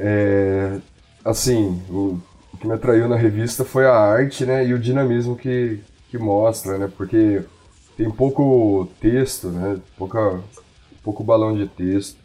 É, 0.00 0.78
assim, 1.24 1.82
o, 1.90 2.20
o 2.52 2.56
que 2.56 2.68
me 2.68 2.72
atraiu 2.72 3.08
na 3.08 3.16
revista 3.16 3.64
foi 3.64 3.84
a 3.84 3.96
arte, 3.96 4.46
né, 4.46 4.64
e 4.64 4.72
o 4.72 4.78
dinamismo 4.78 5.34
que, 5.34 5.80
que 6.08 6.16
mostra, 6.16 6.78
né, 6.78 6.88
porque 6.96 7.42
tem 7.96 8.08
pouco 8.08 8.88
texto, 9.00 9.48
né, 9.48 9.80
pouca, 9.96 10.40
pouco 11.02 11.24
balão 11.24 11.56
de 11.56 11.66
texto. 11.66 12.16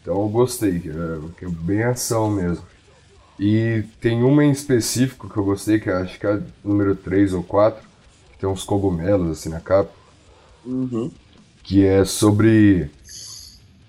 Então 0.00 0.14
eu 0.14 0.28
gostei, 0.28 0.80
que 0.80 0.88
é, 0.88 1.18
que 1.36 1.44
é 1.44 1.48
bem 1.48 1.82
ação 1.82 2.30
mesmo. 2.30 2.64
E 3.38 3.84
tem 4.00 4.22
uma 4.22 4.44
em 4.44 4.50
específico 4.50 5.28
que 5.28 5.36
eu 5.36 5.44
gostei, 5.44 5.80
que 5.80 5.90
acho 5.90 6.18
que 6.18 6.26
é 6.26 6.34
a 6.34 6.42
número 6.64 6.94
3 6.96 7.32
ou 7.34 7.42
4, 7.42 7.82
que 8.32 8.38
tem 8.38 8.48
uns 8.48 8.64
cogumelos 8.64 9.30
assim 9.30 9.48
na 9.48 9.60
capa 9.60 9.92
Uhum. 10.64 11.10
que 11.62 11.84
é 11.84 12.04
sobre 12.04 12.90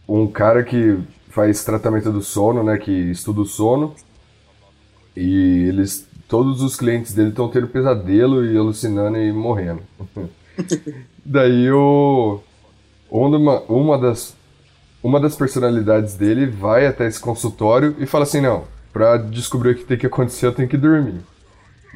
um 0.08 0.28
cara 0.28 0.64
que 0.64 0.98
faz 1.30 1.64
tratamento 1.64 2.12
do 2.12 2.22
sono, 2.22 2.64
né, 2.64 2.78
que 2.78 2.92
estuda 2.92 3.42
o 3.42 3.46
sono, 3.46 3.96
e 5.16 5.66
eles, 5.70 6.08
todos 6.28 6.62
os 6.62 6.76
clientes 6.76 7.14
dele 7.14 7.30
estão 7.30 7.50
tendo 7.50 7.68
pesadelo 7.68 8.46
e 8.46 8.58
alucinando 8.58 9.18
e 9.18 9.32
morrendo. 9.32 9.82
Daí 11.24 11.72
o 11.72 12.42
uma, 13.10 13.62
uma 13.64 13.98
das 13.98 14.36
uma 15.04 15.20
das 15.20 15.36
personalidades 15.36 16.16
dele 16.16 16.48
vai 16.48 16.88
até 16.88 17.08
esse 17.08 17.20
consultório 17.20 17.96
e 18.00 18.06
fala 18.08 18.24
assim, 18.24 18.42
não, 18.42 18.66
pra 18.96 19.18
descobrir 19.18 19.72
o 19.72 19.76
que 19.76 19.84
tem 19.84 19.98
que 19.98 20.06
acontecer 20.06 20.46
eu 20.46 20.54
tenho 20.54 20.70
que 20.70 20.78
dormir. 20.78 21.20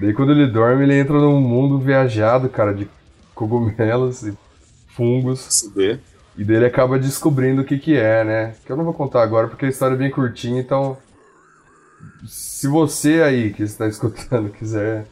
Daí 0.01 0.13
quando 0.13 0.34
ele 0.34 0.46
dorme, 0.46 0.84
ele 0.84 1.00
entra 1.00 1.18
num 1.18 1.39
mundo 1.39 1.79
viajado, 1.79 2.50
cara, 2.50 2.74
de 2.74 2.89
cogumelos 3.34 4.24
e 4.24 4.38
fungos. 4.89 5.39
Se 5.39 5.70
vê. 5.74 5.98
E 6.38 6.44
daí 6.44 6.58
ele 6.58 6.65
acaba 6.65 7.00
descobrindo 7.00 7.62
o 7.62 7.63
que 7.63 7.77
que 7.77 7.96
é, 7.96 8.25
né? 8.25 8.56
Que 8.65 8.72
eu 8.74 8.75
não 8.75 8.84
vou 8.84 8.94
contar 8.94 9.24
agora 9.24 9.48
porque 9.48 9.65
a 9.65 9.70
história 9.70 9.94
é 9.96 9.98
bem 9.98 10.12
curtinha, 10.12 10.60
então... 10.60 10.98
Se 12.27 12.68
você 12.68 13.22
aí 13.22 13.53
que 13.53 13.63
está 13.63 13.88
escutando 13.88 14.50
quiser 14.60 15.06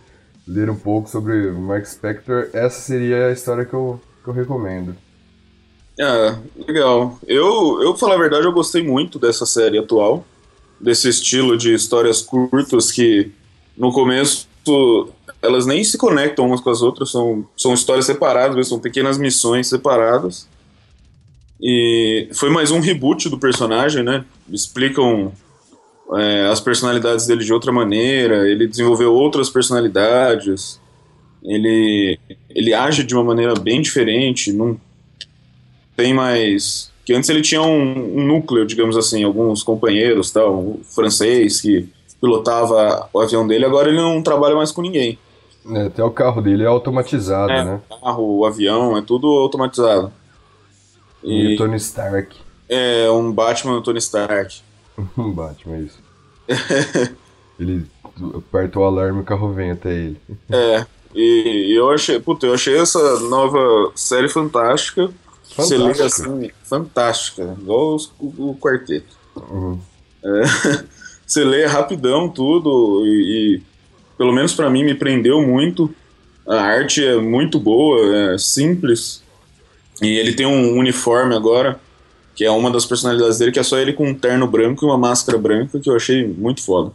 ler 0.45 0.69
um 0.69 0.75
pouco 0.75 1.09
sobre 1.09 1.51
o 1.51 1.57
Mark 1.57 1.85
Spector, 1.85 2.49
essa 2.51 2.81
seria 2.81 3.27
a 3.27 3.31
história 3.31 3.63
que 3.63 3.73
eu, 3.73 3.97
que 4.25 4.29
eu 4.29 4.33
recomendo. 4.33 4.93
Ah, 6.01 6.37
legal. 6.67 7.17
Eu, 7.25 7.81
eu, 7.81 7.91
pra 7.91 7.99
falar 7.99 8.15
a 8.15 8.19
verdade, 8.19 8.45
eu 8.45 8.51
gostei 8.51 8.83
muito 8.83 9.17
dessa 9.17 9.45
série 9.45 9.77
atual. 9.77 10.25
Desse 10.79 11.09
estilo 11.09 11.57
de 11.57 11.73
histórias 11.73 12.21
curtas 12.21 12.91
que, 12.91 13.31
no 13.75 13.91
começo, 13.91 14.47
elas 15.41 15.65
nem 15.65 15.83
se 15.83 15.97
conectam 15.97 16.45
umas 16.45 16.61
com 16.61 16.69
as 16.69 16.81
outras, 16.81 17.11
são, 17.11 17.47
são 17.55 17.73
histórias 17.73 18.05
separadas, 18.05 18.67
são 18.67 18.79
pequenas 18.79 19.17
missões 19.17 19.67
separadas. 19.67 20.47
E 21.59 22.29
foi 22.33 22.49
mais 22.49 22.69
um 22.69 22.79
reboot 22.79 23.29
do 23.29 23.39
personagem, 23.39 24.03
né? 24.03 24.23
Explicam 24.49 25.31
é, 26.13 26.47
as 26.51 26.59
personalidades 26.59 27.25
dele 27.25 27.43
de 27.43 27.51
outra 27.51 27.71
maneira, 27.71 28.49
ele 28.49 28.67
desenvolveu 28.67 29.13
outras 29.13 29.49
personalidades, 29.49 30.79
ele, 31.43 32.19
ele 32.49 32.73
age 32.73 33.03
de 33.03 33.15
uma 33.15 33.23
maneira 33.23 33.55
bem 33.55 33.81
diferente, 33.81 34.51
não 34.51 34.79
tem 35.95 36.13
mais. 36.13 36.91
Que 37.07 37.13
antes 37.13 37.29
ele 37.29 37.41
tinha 37.41 37.61
um, 37.61 38.17
um 38.19 38.27
núcleo, 38.27 38.65
digamos 38.65 38.97
assim, 38.97 39.23
alguns 39.23 39.63
companheiros, 39.63 40.29
tal, 40.29 40.59
um 40.59 40.81
francês 40.83 41.61
que 41.61 41.87
pilotava 42.19 43.07
o 43.13 43.21
avião 43.21 43.47
dele, 43.47 43.63
agora 43.63 43.87
ele 43.87 43.95
não 43.95 44.21
trabalha 44.21 44.57
mais 44.57 44.73
com 44.73 44.81
ninguém. 44.81 45.17
É, 45.71 45.83
até 45.85 46.03
o 46.03 46.11
carro 46.11 46.41
dele 46.41 46.63
é 46.63 46.67
automatizado, 46.67 47.49
É, 47.49 47.63
né? 47.63 47.81
o 47.89 47.97
carro, 48.01 48.39
o 48.39 48.45
avião, 48.45 48.97
é 48.97 49.01
tudo 49.01 49.25
automatizado. 49.27 50.11
E 51.23 51.51
E 51.51 51.55
o 51.55 51.57
Tony 51.57 51.77
Stark. 51.77 52.35
é 52.67 53.09
um 53.09 53.31
Batman 53.31 53.75
do 53.75 53.81
Tony 53.81 53.99
Stark. 53.99 54.59
Um 55.17 55.31
Batman, 55.31 55.77
isso. 55.77 55.99
ele 57.57 57.85
aperta 58.35 58.79
o 58.79 58.83
alarme 58.83 59.19
e 59.19 59.21
o 59.21 59.25
carro 59.25 59.53
vem 59.53 59.71
até 59.71 59.93
ele. 59.93 60.17
É, 60.49 60.85
e, 61.15 61.71
e 61.71 61.75
eu 61.75 61.89
achei, 61.89 62.19
puta, 62.19 62.47
eu 62.47 62.53
achei 62.53 62.77
essa 62.77 63.19
nova 63.21 63.91
série 63.95 64.27
fantástica. 64.27 65.09
Você 65.55 65.77
Fantástica. 65.77 66.05
assim, 66.05 66.51
fantástica, 66.63 67.57
igual 67.59 67.95
os- 67.95 68.11
o, 68.19 68.49
o 68.51 68.57
quarteto. 68.59 69.15
Uhum. 69.35 69.79
Você 71.25 71.43
lê 71.43 71.65
rapidão 71.65 72.29
tudo 72.29 73.05
e, 73.05 73.55
e, 73.57 73.61
pelo 74.17 74.31
menos 74.31 74.53
pra 74.53 74.69
mim 74.69 74.83
me 74.83 74.93
prendeu 74.95 75.41
muito. 75.41 75.93
A 76.47 76.61
arte 76.61 77.03
é 77.05 77.17
muito 77.17 77.59
boa, 77.59 78.33
é 78.33 78.37
simples. 78.37 79.21
E 80.01 80.07
ele 80.07 80.33
tem 80.33 80.45
um 80.45 80.77
uniforme 80.77 81.35
agora, 81.35 81.79
que 82.35 82.45
é 82.45 82.51
uma 82.51 82.71
das 82.71 82.85
personalidades 82.85 83.39
dele, 83.39 83.51
que 83.51 83.59
é 83.59 83.63
só 83.63 83.77
ele 83.77 83.91
com 83.93 84.07
um 84.07 84.13
terno 84.13 84.47
branco 84.47 84.85
e 84.85 84.87
uma 84.87 84.97
máscara 84.97 85.37
branca, 85.37 85.79
que 85.79 85.89
eu 85.89 85.95
achei 85.95 86.25
muito 86.25 86.63
foda. 86.63 86.91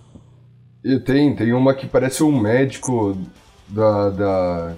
E 0.84 0.98
tem, 0.98 1.34
tem 1.36 1.52
uma 1.52 1.74
que 1.74 1.86
parece 1.86 2.22
um 2.24 2.38
médico 2.40 3.16
da, 3.68 4.08
da, 4.10 4.74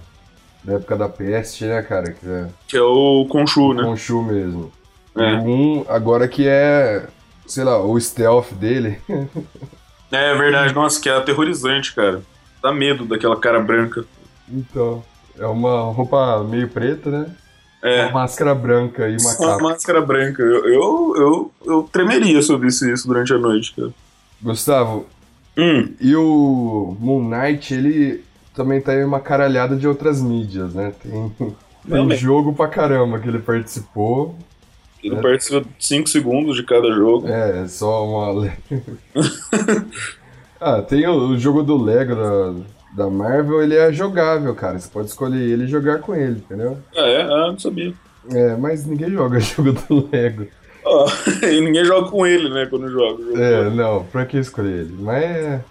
da 0.64 0.74
época 0.74 0.96
da 0.96 1.08
peste, 1.08 1.64
né, 1.66 1.82
cara? 1.82 2.12
Que 2.12 2.26
é 2.28 2.46
Que 2.68 2.76
é 2.76 2.82
o 2.82 3.26
Khonshu, 3.30 3.74
né? 3.74 3.82
Khonshu 3.84 4.22
mesmo. 4.22 4.72
É. 5.16 5.34
Um 5.36 5.84
agora 5.88 6.26
que 6.26 6.46
é, 6.48 7.06
sei 7.46 7.62
lá, 7.64 7.80
o 7.80 7.98
stealth 8.00 8.52
dele. 8.54 8.98
É 10.10 10.34
verdade, 10.34 10.72
nossa, 10.74 11.00
que 11.00 11.08
é 11.08 11.12
aterrorizante, 11.16 11.94
cara. 11.94 12.22
Dá 12.62 12.72
medo 12.72 13.04
daquela 13.04 13.36
cara 13.36 13.60
branca. 13.60 14.04
Então, 14.48 15.02
é 15.38 15.46
uma 15.46 15.82
roupa 15.92 16.42
meio 16.44 16.68
preta, 16.68 17.10
né? 17.10 17.26
É. 17.82 18.04
Uma 18.04 18.12
máscara 18.22 18.54
branca 18.54 19.08
e 19.08 19.12
uma 19.12 19.18
Só 19.18 19.42
uma 19.42 19.52
capa. 19.52 19.62
máscara 19.64 20.00
branca. 20.00 20.42
Eu, 20.42 20.66
eu, 20.68 21.14
eu, 21.16 21.52
eu 21.66 21.88
tremeria 21.92 22.40
se 22.40 22.50
eu 22.52 22.58
visse 22.58 22.90
isso 22.90 23.06
durante 23.06 23.32
a 23.32 23.38
noite, 23.38 23.74
cara. 23.74 23.90
Gustavo, 24.40 25.06
Hum, 25.56 25.94
e 26.00 26.16
o 26.16 26.96
Moon 26.98 27.28
Knight, 27.28 27.72
ele 27.74 28.24
também 28.54 28.80
tá 28.80 28.94
em 28.94 29.04
uma 29.04 29.20
caralhada 29.20 29.76
de 29.76 29.86
outras 29.86 30.22
mídias, 30.22 30.72
né? 30.74 30.92
Tem, 31.02 31.32
tem 31.88 32.10
jogo 32.16 32.52
pra 32.54 32.68
caramba 32.68 33.18
que 33.18 33.28
ele 33.28 33.38
participou. 33.40 34.34
ele 35.02 35.16
É. 35.16 35.20
participa 35.20 35.60
de 35.60 35.68
5 35.78 36.08
segundos 36.08 36.56
de 36.56 36.62
cada 36.62 36.90
jogo. 36.92 37.28
É, 37.28 37.66
só 37.68 38.06
uma. 38.06 38.52
ah, 40.60 40.82
tem 40.82 41.06
o, 41.06 41.30
o 41.30 41.38
jogo 41.38 41.62
do 41.62 41.76
Lego 41.76 42.14
da, 42.14 42.54
da 43.04 43.10
Marvel, 43.10 43.62
ele 43.62 43.74
é 43.76 43.92
jogável, 43.92 44.54
cara. 44.54 44.78
Você 44.78 44.88
pode 44.88 45.08
escolher 45.08 45.40
ele 45.42 45.64
e 45.64 45.68
jogar 45.68 45.98
com 45.98 46.14
ele, 46.14 46.38
entendeu? 46.38 46.78
Ah, 46.96 47.06
é? 47.06 47.22
Ah, 47.22 47.46
não 47.52 47.58
sabia. 47.58 47.92
É, 48.30 48.56
mas 48.56 48.86
ninguém 48.86 49.10
joga 49.10 49.38
jogo 49.40 49.72
do 49.72 50.08
Lego. 50.10 50.46
Ó, 50.86 51.06
e 51.42 51.60
ninguém 51.62 51.84
joga 51.84 52.10
com 52.10 52.26
ele, 52.26 52.48
né, 52.50 52.66
quando 52.68 52.88
joga. 52.90 53.22
o 53.22 53.26
jogo. 53.26 53.38
É, 53.40 53.70
não, 53.70 54.04
pra 54.04 54.26
que 54.26 54.36
escolher 54.38 54.80
ele? 54.80 54.96
Mas 54.98 55.22
é. 55.24 55.64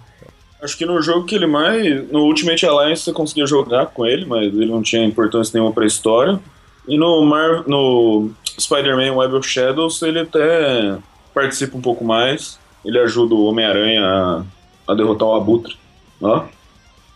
Acho 0.63 0.77
que 0.77 0.86
no 0.86 1.01
jogo 1.01 1.25
que 1.25 1.36
ele 1.36 1.46
mais. 1.46 2.10
No 2.10 2.22
Ultimate 2.22 2.65
Alliance 2.65 3.03
você 3.03 3.12
conseguia 3.12 3.46
jogar 3.46 3.88
com 3.88 4.05
ele, 4.05 4.25
mas 4.25 4.46
ele 4.46 4.67
não 4.67 4.82
tinha 4.82 5.03
importância 5.03 5.51
nenhuma 5.53 5.74
pra 5.74 5.86
história. 5.86 6.39
E 6.88 6.98
no, 6.98 7.24
Mar... 7.25 7.63
no 7.67 8.32
Spider-Man 8.58 9.13
Web 9.13 9.36
of 9.36 9.48
Shadows 9.48 10.01
ele 10.01 10.22
até 10.22 10.98
participa 11.34 11.77
um 11.77 11.82
pouco 11.82 12.05
mais. 12.05 12.58
Ele 12.86 12.98
ajuda 13.00 13.36
o 13.36 13.46
Homem-Aranha 13.46 14.05
a... 14.05 14.43
a 14.88 14.96
derrotar 14.96 15.27
o 15.27 15.36
Abutre. 15.36 15.75
Ó. 16.22 16.43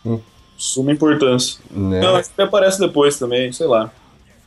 Hum. 0.04 0.20
Suma 0.56 0.92
importância. 0.92 1.60
Né? 1.70 2.00
Não, 2.00 2.20
que 2.20 2.42
aparece 2.42 2.78
depois 2.78 3.18
também, 3.18 3.50
sei 3.52 3.66
lá. 3.66 3.90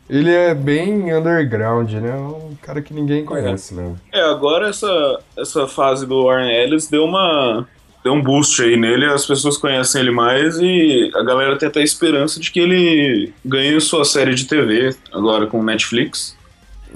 Ele 0.10 0.30
é 0.30 0.54
bem 0.54 1.14
underground, 1.16 1.90
né? 1.94 2.14
Um 2.18 2.56
cara 2.62 2.82
que 2.82 2.94
ninguém 2.94 3.24
conhece 3.24 3.74
mesmo. 3.74 3.98
É, 4.12 4.22
agora 4.22 4.68
essa, 4.68 5.22
essa 5.38 5.68
fase 5.68 6.06
do 6.06 6.26
Warren 6.26 6.52
Ellis 6.52 6.90
deu 6.90 7.06
uma. 7.06 7.66
Deu 8.04 8.14
um 8.14 8.22
boost 8.22 8.60
aí 8.64 8.76
nele, 8.76 9.06
as 9.06 9.26
pessoas 9.28 9.58
conhecem 9.58 10.02
ele 10.02 10.12
mais 10.12 10.58
e 10.58 11.12
a 11.16 11.24
galera 11.24 11.58
tem 11.58 11.70
até 11.70 11.84
esperança 11.84 12.40
de 12.40 12.50
que 12.52 12.60
ele 12.60 13.32
ganhe 13.46 13.80
sua 13.80 14.04
série 14.04 14.34
de 14.34 14.46
TV 14.46 14.96
agora 15.14 15.46
com 15.46 15.62
Netflix. 15.64 16.36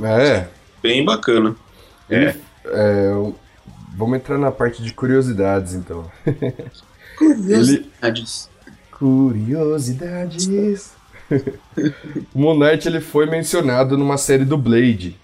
É. 0.01 0.47
Bem 0.81 1.05
bacana. 1.05 1.55
É. 2.09 2.35
é, 2.65 3.11
Vamos 3.97 4.17
entrar 4.17 4.37
na 4.37 4.51
parte 4.51 4.83
de 4.83 4.91
curiosidades, 4.93 5.73
então. 5.73 6.09
Ele- 6.25 7.85
Curiosidades. 8.91 10.47
o 12.33 12.53
Knight 12.53 12.87
ele 12.87 13.01
foi 13.01 13.25
mencionado 13.25 13.97
numa 13.97 14.17
série 14.17 14.45
do 14.45 14.57
Blade. 14.57 15.17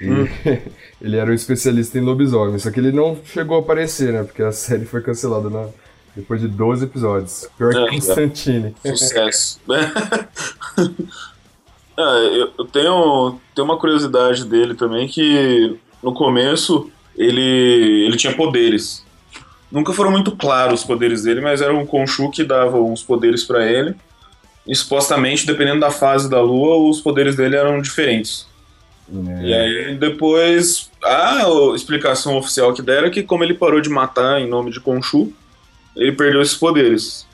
E 0.00 0.60
ele 1.02 1.16
era 1.16 1.30
um 1.30 1.34
especialista 1.34 1.98
em 1.98 2.02
lobisomem, 2.02 2.58
só 2.58 2.70
que 2.70 2.78
ele 2.80 2.92
não 2.92 3.18
chegou 3.24 3.56
a 3.56 3.60
aparecer, 3.60 4.12
né? 4.12 4.22
Porque 4.22 4.42
a 4.42 4.50
série 4.52 4.84
foi 4.84 5.00
cancelada 5.02 5.48
na- 5.50 5.68
depois 6.16 6.40
de 6.40 6.48
12 6.48 6.84
episódios. 6.84 7.48
Pior 7.56 7.72
que 7.72 7.78
É, 7.78 7.90
Constantine. 7.90 8.74
Sucesso. 8.84 9.60
Ah, 12.00 12.18
eu, 12.56 12.64
tenho, 12.66 13.40
tenho 13.54 13.64
uma 13.64 13.76
curiosidade 13.76 14.44
dele 14.44 14.74
também 14.74 15.08
que 15.08 15.76
no 16.00 16.14
começo 16.14 16.88
ele, 17.16 18.04
ele 18.06 18.16
tinha 18.16 18.32
poderes. 18.36 19.04
Nunca 19.70 19.92
foram 19.92 20.12
muito 20.12 20.30
claros 20.36 20.80
os 20.82 20.86
poderes 20.86 21.24
dele, 21.24 21.40
mas 21.40 21.60
era 21.60 21.74
um 21.74 21.84
Khonshu 21.84 22.30
que 22.30 22.44
dava 22.44 22.80
uns 22.80 23.02
poderes 23.02 23.42
pra 23.42 23.66
ele. 23.66 23.96
E 24.64 24.76
supostamente, 24.76 25.44
dependendo 25.44 25.80
da 25.80 25.90
fase 25.90 26.30
da 26.30 26.40
lua, 26.40 26.88
os 26.88 27.00
poderes 27.00 27.34
dele 27.34 27.56
eram 27.56 27.80
diferentes. 27.82 28.46
Né? 29.10 29.42
E 29.42 29.54
aí 29.54 29.94
depois 29.96 30.90
a 31.02 31.42
explicação 31.74 32.36
oficial 32.36 32.74
que 32.74 32.82
deram 32.82 33.08
é 33.08 33.10
que 33.10 33.22
como 33.22 33.42
ele 33.42 33.54
parou 33.54 33.80
de 33.80 33.88
matar 33.88 34.40
em 34.40 34.48
nome 34.48 34.70
de 34.70 34.80
Khonshu, 34.80 35.32
ele 35.96 36.12
perdeu 36.12 36.42
esses 36.42 36.56
poderes. 36.56 37.26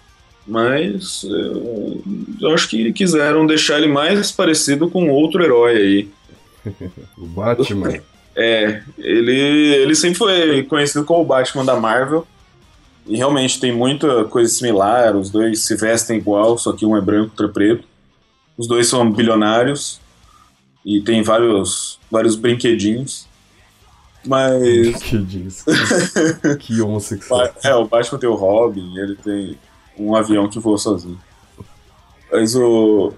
Mas 0.47 1.25
eu, 1.25 2.03
eu 2.41 2.55
acho 2.55 2.69
que 2.69 2.93
quiseram 2.93 3.47
deixar 3.47 3.79
ele 3.79 3.89
mais 3.89 4.31
parecido 4.31 4.89
com 4.91 5.11
outro 5.11 5.43
herói 5.43 5.77
aí. 5.77 6.09
O 7.19 7.27
Batman. 7.27 8.01
É, 8.37 8.83
ele, 8.99 9.33
ele 9.33 9.95
sempre 9.95 10.19
foi 10.19 10.63
conhecido 10.65 11.05
como 11.05 11.21
o 11.21 11.25
Batman 11.25 11.65
da 11.65 11.77
Marvel. 11.77 12.27
E 13.07 13.17
realmente 13.17 13.61
tem 13.61 13.71
muita 13.71 14.25
coisa 14.25 14.53
similar, 14.53 15.15
os 15.15 15.29
dois 15.31 15.61
se 15.61 15.77
vestem 15.77 16.17
igual, 16.17 16.57
só 16.57 16.73
que 16.73 16.87
um 16.87 16.97
é 16.97 17.01
branco, 17.01 17.31
outro 17.31 17.47
é 17.47 17.53
preto. 17.53 17.85
Os 18.57 18.67
dois 18.67 18.87
são 18.87 19.11
bilionários 19.11 20.01
e 20.85 21.01
tem 21.01 21.23
vários, 21.23 21.99
vários 22.11 22.37
brinquedinhos. 22.37 23.27
Mas 24.27 25.03
que 25.03 25.19
diz? 25.19 25.65
que 26.61 26.81
homossexual. 26.81 27.41
Ba- 27.41 27.55
É, 27.63 27.75
o 27.75 27.85
Batman 27.87 28.19
tem 28.19 28.29
o 28.29 28.35
Robin, 28.35 28.97
ele 28.99 29.17
tem 29.17 29.59
um 29.99 30.15
avião 30.17 30.49
que 30.49 30.59
voa 30.59 30.79
sozinho. 30.79 31.21
Mas 32.33 32.55
o. 32.57 33.13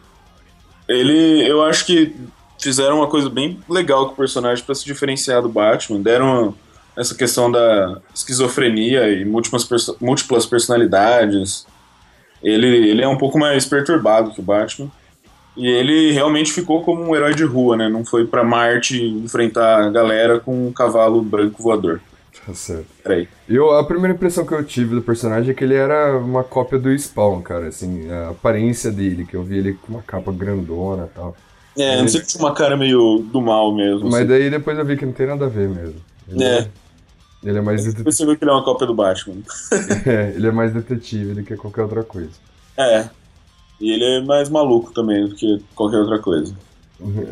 Ele. 0.89 1.49
Eu 1.49 1.63
acho 1.63 1.87
que 1.87 2.15
fizeram 2.61 2.97
uma 2.99 3.07
coisa 3.09 3.31
bem 3.31 3.61
legal 3.69 4.07
com 4.07 4.13
o 4.13 4.17
personagem 4.17 4.65
pra 4.65 4.75
se 4.75 4.85
diferenciar 4.85 5.43
do 5.43 5.49
Batman. 5.49 6.01
Deram 6.01 6.55
essa 6.97 7.15
questão 7.15 7.51
da 7.53 8.01
esquizofrenia 8.15 9.09
e 9.11 9.25
múltiplas, 9.25 9.65
perso- 9.65 9.97
múltiplas 10.01 10.45
personalidades. 10.47 11.67
Ele, 12.43 12.67
ele 12.91 13.03
é 13.03 13.09
um 13.09 13.17
pouco 13.19 13.39
mais 13.39 13.65
perturbado 13.65 14.33
que 14.33 14.41
o 14.41 14.45
Batman. 14.45 14.91
E 15.57 15.67
ele 15.67 16.13
realmente 16.13 16.53
ficou 16.53 16.83
como 16.83 17.03
um 17.03 17.17
herói 17.17 17.35
de 17.35 17.45
rua, 17.45 17.77
né? 17.77 17.89
Não 17.89 18.05
foi 18.05 18.27
pra 18.27 18.45
Marte 18.45 19.03
enfrentar 19.03 19.85
a 19.85 19.91
galera 19.91 20.39
com 20.39 20.69
um 20.69 20.73
cavalo 20.73 21.23
branco 21.23 21.63
voador. 21.63 22.01
Tá 22.45 22.53
certo. 22.53 22.87
Peraí. 23.03 23.27
Eu, 23.49 23.73
a 23.73 23.83
primeira 23.85 24.15
impressão 24.15 24.45
que 24.45 24.53
eu 24.53 24.63
tive 24.63 24.95
do 24.95 25.03
personagem 25.03 25.51
é 25.51 25.55
que 25.55 25.65
ele 25.65 25.75
era 25.75 26.19
uma 26.19 26.45
cópia 26.45 26.79
do 26.79 26.97
Spawn, 26.97 27.41
cara, 27.41 27.69
assim, 27.69 28.11
a 28.11 28.31
aparência 28.31 28.93
dele, 28.93 29.25
que 29.25 29.35
eu 29.35 29.43
vi 29.43 29.59
ele 29.59 29.73
com 29.73 29.95
uma 29.95 30.03
capa 30.03 30.31
grandona 30.31 31.09
e 31.11 31.17
tal. 31.17 31.37
É, 31.79 32.01
não 32.01 32.09
sei 32.09 32.21
que 32.21 32.27
tinha 32.27 32.43
uma 32.43 32.55
cara 32.55 32.77
meio 32.77 33.19
do 33.19 33.41
mal 33.41 33.75
mesmo. 33.75 34.05
Mas 34.05 34.15
assim. 34.15 34.27
daí 34.27 34.51
depois 34.51 34.79
eu 34.79 34.85
vi 34.85 34.97
que 34.97 35.05
não 35.05 35.13
tem 35.13 35.27
nada 35.27 35.47
a 35.47 35.49
ver 35.49 35.69
mesmo. 35.69 36.01
Ele 36.29 36.45
É. 36.45 36.69
Ele 37.45 37.59
é 37.59 37.61
mais 37.61 37.81
Você 37.81 37.89
detetive, 37.89 38.05
percebeu 38.05 38.37
que 38.37 38.45
ele 38.45 38.51
é 38.51 38.55
uma 38.55 38.65
cópia 38.65 38.87
do 38.87 38.95
Batman. 38.95 39.37
é, 40.07 40.33
ele 40.35 40.47
é 40.47 40.51
mais 40.51 40.73
detetive 40.73 41.35
do 41.35 41.43
que 41.43 41.57
qualquer 41.57 41.83
outra 41.83 42.03
coisa. 42.03 42.31
É. 42.77 43.09
E 43.81 43.93
ele 43.93 44.05
é 44.05 44.21
mais 44.21 44.49
maluco 44.49 44.93
também 44.93 45.27
do 45.29 45.35
que 45.35 45.63
qualquer 45.75 45.99
outra 45.99 46.19
coisa. 46.19 46.55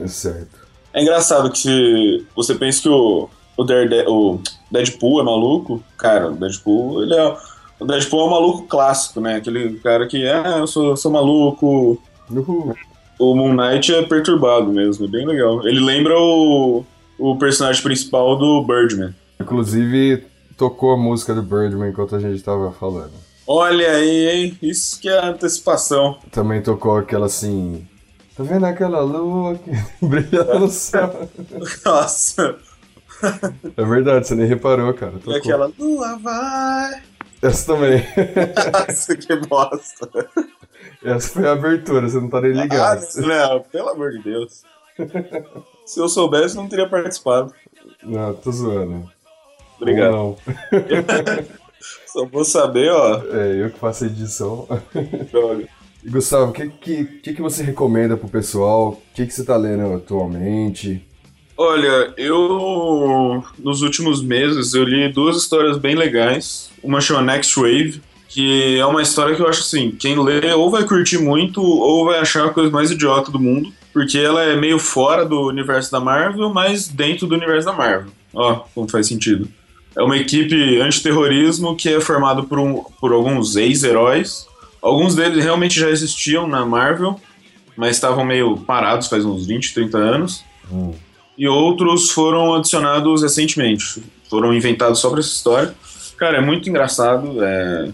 É 0.02 0.06
certo. 0.08 0.64
É 0.92 1.02
engraçado 1.02 1.50
que 1.50 1.58
se 1.58 2.26
você 2.36 2.54
pensa 2.54 2.82
que 2.82 2.88
o, 2.88 3.28
o, 3.56 3.64
Darede- 3.64 4.04
o 4.06 4.38
Deadpool 4.70 5.20
é 5.20 5.24
maluco, 5.24 5.82
cara, 5.98 6.30
o 6.30 6.36
Deadpool, 6.36 7.02
ele 7.02 7.14
é. 7.14 7.36
O 7.80 7.84
Deadpool 7.84 8.20
é 8.20 8.24
um 8.24 8.30
maluco 8.30 8.62
clássico, 8.68 9.20
né? 9.20 9.36
Aquele 9.36 9.74
cara 9.80 10.06
que, 10.06 10.24
ah, 10.28 10.58
eu 10.58 10.66
sou, 10.66 10.96
sou 10.96 11.10
maluco. 11.10 12.00
Uhul. 12.30 12.74
O 13.18 13.34
Moon 13.34 13.52
Knight 13.54 13.92
é 13.94 14.02
perturbado 14.02 14.72
mesmo, 14.72 15.06
é 15.06 15.08
bem 15.08 15.26
legal. 15.26 15.66
Ele 15.66 15.80
lembra 15.80 16.18
o, 16.18 16.84
o 17.18 17.36
personagem 17.36 17.82
principal 17.82 18.36
do 18.36 18.62
Birdman. 18.62 19.14
Inclusive, 19.40 20.24
tocou 20.56 20.92
a 20.92 20.96
música 20.96 21.34
do 21.34 21.42
Birdman 21.42 21.90
enquanto 21.90 22.14
a 22.14 22.20
gente 22.20 22.42
tava 22.42 22.70
falando. 22.72 23.12
Olha 23.46 23.90
aí, 23.92 24.28
hein? 24.30 24.58
Isso 24.62 24.98
que 25.00 25.08
é 25.08 25.18
antecipação. 25.24 26.18
Também 26.30 26.62
tocou 26.62 26.96
aquela 26.96 27.26
assim. 27.26 27.86
Tá 28.36 28.42
vendo 28.42 28.64
aquela 28.66 29.00
lua 29.00 29.56
que 29.56 29.70
brilha 30.04 30.44
no 30.58 30.68
céu? 30.68 31.28
Nossa. 31.84 32.56
É 33.76 33.84
verdade, 33.84 34.26
você 34.26 34.34
nem 34.34 34.46
reparou, 34.46 34.92
cara. 34.94 35.12
E 35.16 35.18
Tocou. 35.20 35.36
aquela 35.38 35.70
lua 35.78 36.18
vai. 36.18 37.02
Essa 37.42 37.74
também. 37.74 38.02
Nossa, 38.88 39.16
que 39.16 39.36
bosta. 39.46 40.08
Essa 41.04 41.28
foi 41.28 41.46
a 41.46 41.52
abertura, 41.52 42.08
você 42.08 42.18
não 42.18 42.28
tá 42.30 42.40
nem 42.40 42.58
Ah, 42.58 42.62
ligado. 42.62 43.06
não, 43.18 43.60
pelo 43.62 43.90
amor 43.90 44.10
de 44.12 44.22
Deus. 44.22 44.62
Se 45.86 46.00
eu 46.00 46.08
soubesse, 46.08 46.56
não 46.56 46.66
teria 46.68 46.88
participado. 46.88 47.52
Não, 48.02 48.32
tô 48.34 48.50
zoando. 48.50 49.08
Obrigado. 49.78 50.14
Ou 50.14 50.38
Só 52.06 52.26
vou 52.26 52.44
saber, 52.44 52.90
ó. 52.90 53.22
É, 53.30 53.62
eu 53.64 53.70
que 53.70 53.78
faço 53.78 54.04
a 54.04 54.06
edição. 54.06 54.66
Droga. 55.30 55.68
E, 56.04 56.10
Gustavo, 56.10 56.50
o 56.50 56.52
que, 56.52 56.68
que, 56.68 57.04
que, 57.04 57.34
que 57.34 57.42
você 57.42 57.62
recomenda 57.62 58.16
pro 58.16 58.28
pessoal? 58.28 58.90
O 58.90 59.14
que, 59.14 59.26
que 59.26 59.32
você 59.32 59.44
tá 59.44 59.56
lendo 59.56 59.92
atualmente? 59.94 61.02
Olha, 61.56 62.12
eu. 62.16 63.42
Nos 63.58 63.82
últimos 63.82 64.22
meses 64.22 64.74
eu 64.74 64.84
li 64.84 65.10
duas 65.12 65.36
histórias 65.36 65.78
bem 65.78 65.94
legais. 65.94 66.70
Uma 66.82 67.00
chama 67.00 67.22
Next 67.22 67.58
Wave, 67.58 68.02
que 68.28 68.78
é 68.78 68.84
uma 68.84 69.00
história 69.02 69.34
que 69.36 69.40
eu 69.40 69.48
acho 69.48 69.60
assim: 69.60 69.92
quem 69.92 70.20
lê 70.22 70.52
ou 70.52 70.70
vai 70.70 70.84
curtir 70.84 71.18
muito 71.18 71.62
ou 71.62 72.04
vai 72.06 72.18
achar 72.18 72.46
a 72.46 72.50
coisa 72.50 72.70
mais 72.70 72.90
idiota 72.90 73.30
do 73.30 73.38
mundo. 73.38 73.72
porque 73.92 74.18
ela 74.18 74.42
é 74.42 74.56
meio 74.56 74.80
fora 74.80 75.24
do 75.24 75.46
universo 75.46 75.92
da 75.92 76.00
Marvel, 76.00 76.52
mas 76.52 76.88
dentro 76.88 77.28
do 77.28 77.36
universo 77.36 77.66
da 77.66 77.72
Marvel. 77.72 78.10
Ó, 78.34 78.64
como 78.74 78.90
faz 78.90 79.06
sentido. 79.06 79.48
É 79.96 80.02
uma 80.02 80.16
equipe 80.16 80.80
antiterrorismo 80.80 81.76
que 81.76 81.88
é 81.88 82.00
formada 82.00 82.42
por, 82.42 82.58
um, 82.58 82.82
por 83.00 83.12
alguns 83.12 83.56
ex-heróis. 83.56 84.46
Alguns 84.82 85.14
deles 85.14 85.42
realmente 85.42 85.78
já 85.78 85.88
existiam 85.88 86.46
na 86.46 86.66
Marvel, 86.66 87.18
mas 87.76 87.96
estavam 87.96 88.24
meio 88.24 88.56
parados 88.58 89.08
faz 89.08 89.24
uns 89.24 89.46
20, 89.46 89.72
30 89.72 89.98
anos. 89.98 90.44
E 91.38 91.48
outros 91.48 92.10
foram 92.10 92.54
adicionados 92.54 93.22
recentemente. 93.22 94.02
Foram 94.28 94.52
inventados 94.52 94.98
só 94.98 95.10
pra 95.10 95.20
essa 95.20 95.28
história. 95.28 95.74
Cara, 96.16 96.38
é 96.38 96.40
muito 96.40 96.68
engraçado. 96.68 97.42
É... 97.42 97.90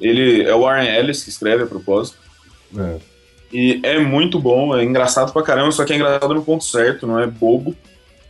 Ele 0.00 0.44
é 0.44 0.54
o 0.54 0.60
Warren 0.60 0.88
Ellis 0.88 1.24
que 1.24 1.30
escreve 1.30 1.64
a 1.64 1.66
propósito. 1.66 2.18
É. 2.76 2.98
E 3.52 3.80
é 3.82 3.98
muito 3.98 4.38
bom, 4.38 4.76
é 4.76 4.84
engraçado 4.84 5.32
pra 5.32 5.42
caramba, 5.42 5.70
só 5.70 5.84
que 5.84 5.92
é 5.92 5.96
engraçado 5.96 6.34
no 6.34 6.42
ponto 6.42 6.64
certo, 6.64 7.06
não 7.06 7.18
é 7.18 7.26
bobo. 7.26 7.74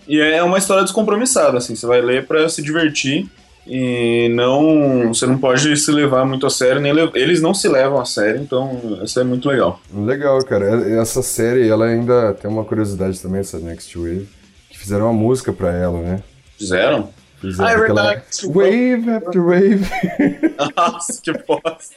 E 0.09 0.21
é 0.21 0.43
uma 0.43 0.59
história 0.59 0.85
descompromissada, 0.85 1.59
assim, 1.59 1.75
você 1.75 1.87
vai 1.87 2.01
ler 2.01 2.27
pra 2.27 2.49
se 2.49 2.63
divertir 2.63 3.29
e 3.67 4.29
não. 4.35 5.09
Você 5.13 5.27
não 5.27 5.37
pode 5.39 5.77
se 5.77 5.91
levar 5.91 6.25
muito 6.25 6.47
a 6.47 6.51
sério, 6.51 6.81
nem 6.81 6.93
le- 6.93 7.11
eles 7.15 7.41
não 7.43 7.53
se 7.53 7.69
levam 7.69 8.01
a 8.01 8.05
sério, 8.05 8.41
então 8.41 9.01
isso 9.03 9.19
é 9.19 9.25
muito 9.25 9.49
legal. 9.49 9.81
Legal, 9.93 10.39
cara. 10.45 10.67
Essa 11.01 11.23
série, 11.23 11.69
ela 11.69 11.87
ainda 11.87 12.33
tem 12.35 12.49
uma 12.49 12.65
curiosidade 12.65 13.21
também, 13.21 13.41
essa 13.41 13.59
Next 13.59 13.97
Wave, 13.99 14.29
que 14.71 14.79
fizeram 14.79 15.07
uma 15.07 15.13
música 15.13 15.53
pra 15.53 15.73
ela, 15.73 16.01
né? 16.01 16.23
Fizeram? 16.57 17.11
Fizeram 17.41 17.69
Ah, 17.69 17.73
é 17.73 17.77
verdade. 17.77 18.23
Wave 18.47 19.11
after 19.11 19.45
wave. 19.45 19.85
Nossa, 20.77 21.21
que 21.21 21.33
bosta. 21.33 21.97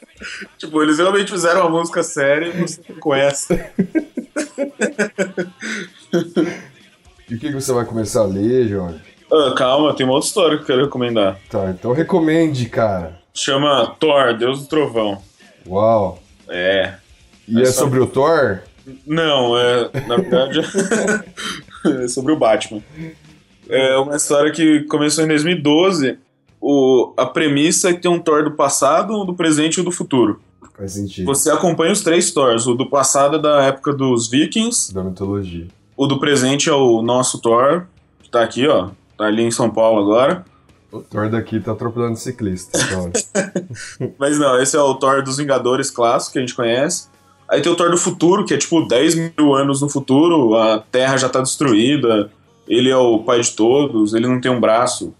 tipo, 0.58 0.82
eles 0.84 0.98
realmente 0.98 1.32
fizeram 1.32 1.62
uma 1.62 1.80
música 1.80 2.02
séria 2.04 2.48
e 2.48 2.60
você 2.62 2.82
com 3.00 3.14
essa. 3.16 3.56
E 7.30 7.36
o 7.36 7.40
que, 7.40 7.48
que 7.48 7.54
você 7.54 7.72
vai 7.72 7.86
começar 7.86 8.22
a 8.22 8.26
ler, 8.26 8.68
Jorge? 8.68 9.00
Ah, 9.32 9.54
calma, 9.56 9.94
tem 9.96 10.06
uma 10.06 10.14
outra 10.16 10.28
história 10.28 10.58
que 10.58 10.64
eu 10.64 10.68
quero 10.68 10.84
recomendar. 10.84 11.40
Tá, 11.50 11.70
então 11.70 11.94
recomende, 11.94 12.68
cara. 12.68 13.20
Chama 13.34 13.96
Thor, 14.00 14.36
Deus 14.38 14.62
do 14.62 14.68
Trovão. 14.68 15.22
Uau. 15.68 16.20
É. 16.48 16.96
E 17.48 17.60
é 17.60 17.64
Essa- 17.64 17.80
sobre 17.80 18.00
o 18.00 18.08
Thor? 18.08 18.60
Não, 19.06 19.56
é. 19.58 19.90
Na 20.08 20.16
verdade. 20.16 20.62
é 22.04 22.08
sobre 22.08 22.34
o 22.34 22.38
Batman. 22.38 22.82
É 23.70 23.96
uma 23.98 24.16
história 24.16 24.52
que 24.52 24.82
começou 24.86 25.24
em 25.24 25.28
2012. 25.28 26.18
O, 26.60 27.14
a 27.16 27.26
premissa 27.26 27.90
é 27.90 27.94
que 27.94 28.02
tem 28.02 28.10
um 28.12 28.20
Thor 28.20 28.44
do 28.44 28.52
passado, 28.52 29.22
um 29.22 29.26
do 29.26 29.36
presente 29.36 29.78
e 29.78 29.82
um 29.82 29.84
do 29.86 29.92
futuro. 29.92 30.42
Faz 30.76 30.94
sentido. 30.94 31.26
Você 31.26 31.52
acompanha 31.52 31.92
os 31.92 32.02
três 32.02 32.32
Thors. 32.32 32.66
O 32.66 32.74
do 32.74 32.90
passado 32.90 33.36
é 33.36 33.40
da 33.40 33.64
época 33.64 33.94
dos 33.94 34.28
Vikings. 34.30 34.94
Da 34.94 35.04
mitologia. 35.04 35.68
O 36.00 36.08
do 36.08 36.18
presente 36.18 36.70
é 36.70 36.74
o 36.74 37.02
nosso 37.02 37.42
Thor, 37.42 37.84
que 38.24 38.30
tá 38.30 38.42
aqui, 38.42 38.66
ó. 38.66 38.92
Tá 39.18 39.26
ali 39.26 39.44
em 39.44 39.52
São 39.52 39.70
Paulo 39.70 40.00
agora. 40.00 40.46
O 40.90 41.02
Thor 41.02 41.30
daqui 41.30 41.60
tá 41.60 41.74
atropelando 41.74 42.16
ciclista. 42.16 42.80
Então. 42.82 43.12
Mas 44.18 44.40
não, 44.40 44.58
esse 44.62 44.78
é 44.78 44.80
o 44.80 44.96
Thor 44.96 45.22
dos 45.22 45.36
Vingadores 45.36 45.92
clássico 45.92 46.32
que 46.32 46.40
a 46.40 46.42
gente 46.42 46.56
conhece. 46.56 47.10
Aí 47.50 47.60
tem 47.60 47.70
o 47.70 47.76
Thor 47.76 47.92
do 47.92 47.98
futuro, 47.98 48.46
que 48.46 48.54
é 48.54 48.58
tipo 48.58 48.88
10 48.88 49.34
mil 49.38 49.54
anos 49.54 49.82
no 49.82 49.90
futuro, 49.90 50.56
a 50.56 50.80
Terra 50.80 51.18
já 51.18 51.28
tá 51.28 51.42
destruída, 51.42 52.32
ele 52.66 52.90
é 52.90 52.96
o 52.96 53.20
pai 53.20 53.42
de 53.42 53.52
todos, 53.52 54.14
ele 54.14 54.26
não 54.26 54.40
tem 54.40 54.50
um 54.50 54.62
braço. 54.62 55.14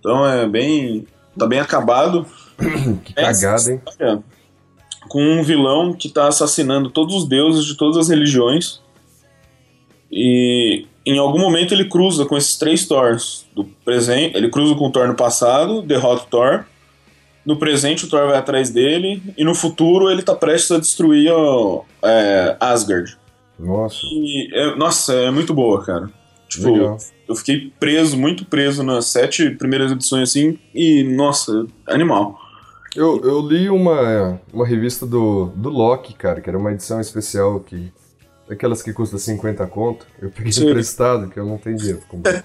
Então 0.00 0.26
é 0.26 0.44
bem. 0.44 1.06
tá 1.38 1.46
bem 1.46 1.60
acabado. 1.60 2.26
que 3.04 3.14
cagada, 3.14 3.70
hein? 3.70 3.80
Com 5.08 5.22
um 5.22 5.44
vilão 5.44 5.92
que 5.92 6.08
tá 6.08 6.26
assassinando 6.26 6.90
todos 6.90 7.14
os 7.14 7.28
deuses 7.28 7.64
de 7.64 7.76
todas 7.76 7.96
as 7.96 8.08
religiões. 8.08 8.84
E 10.10 10.86
em 11.04 11.18
algum 11.18 11.38
momento 11.38 11.72
ele 11.72 11.84
cruza 11.88 12.24
com 12.26 12.36
esses 12.36 12.56
três 12.56 12.86
Thors. 12.86 13.46
Do 13.54 13.64
presente, 13.84 14.36
ele 14.36 14.50
cruza 14.50 14.74
com 14.74 14.86
o 14.86 14.90
Thor 14.92 15.06
no 15.08 15.14
passado, 15.14 15.82
derrota 15.82 16.24
o 16.24 16.26
Thor. 16.26 16.64
No 17.44 17.56
presente 17.56 18.04
o 18.04 18.08
Thor 18.08 18.26
vai 18.26 18.36
atrás 18.36 18.70
dele. 18.70 19.22
E 19.36 19.44
no 19.44 19.54
futuro 19.54 20.10
ele 20.10 20.22
tá 20.22 20.34
prestes 20.34 20.72
a 20.72 20.78
destruir 20.78 21.30
ó, 21.32 21.82
é, 22.02 22.56
Asgard. 22.58 23.16
Nossa. 23.58 23.98
E 24.02 24.50
é- 24.52 24.76
nossa, 24.76 25.14
é 25.14 25.30
muito 25.30 25.54
boa, 25.54 25.84
cara. 25.84 26.10
Tipo, 26.48 26.72
Legal. 26.72 26.98
eu 27.28 27.34
fiquei 27.34 27.72
preso, 27.78 28.16
muito 28.16 28.44
preso 28.44 28.82
nas 28.82 29.06
sete 29.06 29.50
primeiras 29.50 29.90
edições 29.92 30.30
assim. 30.30 30.58
E, 30.74 31.02
nossa, 31.02 31.66
animal. 31.86 32.38
Eu, 32.94 33.20
eu 33.22 33.40
li 33.40 33.68
uma, 33.68 34.40
uma 34.52 34.66
revista 34.66 35.04
do, 35.04 35.52
do 35.54 35.68
Loki, 35.68 36.14
cara, 36.14 36.40
que 36.40 36.48
era 36.48 36.58
uma 36.58 36.72
edição 36.72 37.00
especial 37.00 37.60
que. 37.60 37.92
Daquelas 38.48 38.82
que 38.82 38.92
custa 38.92 39.18
50 39.18 39.66
conto. 39.66 40.06
Eu 40.22 40.30
peguei 40.30 40.52
Sim. 40.52 40.70
emprestado, 40.70 41.28
que 41.28 41.38
eu 41.38 41.44
não 41.44 41.58
tenho 41.58 41.76
dinheiro 41.76 41.98
pra 42.06 42.08
comprar. 42.08 42.42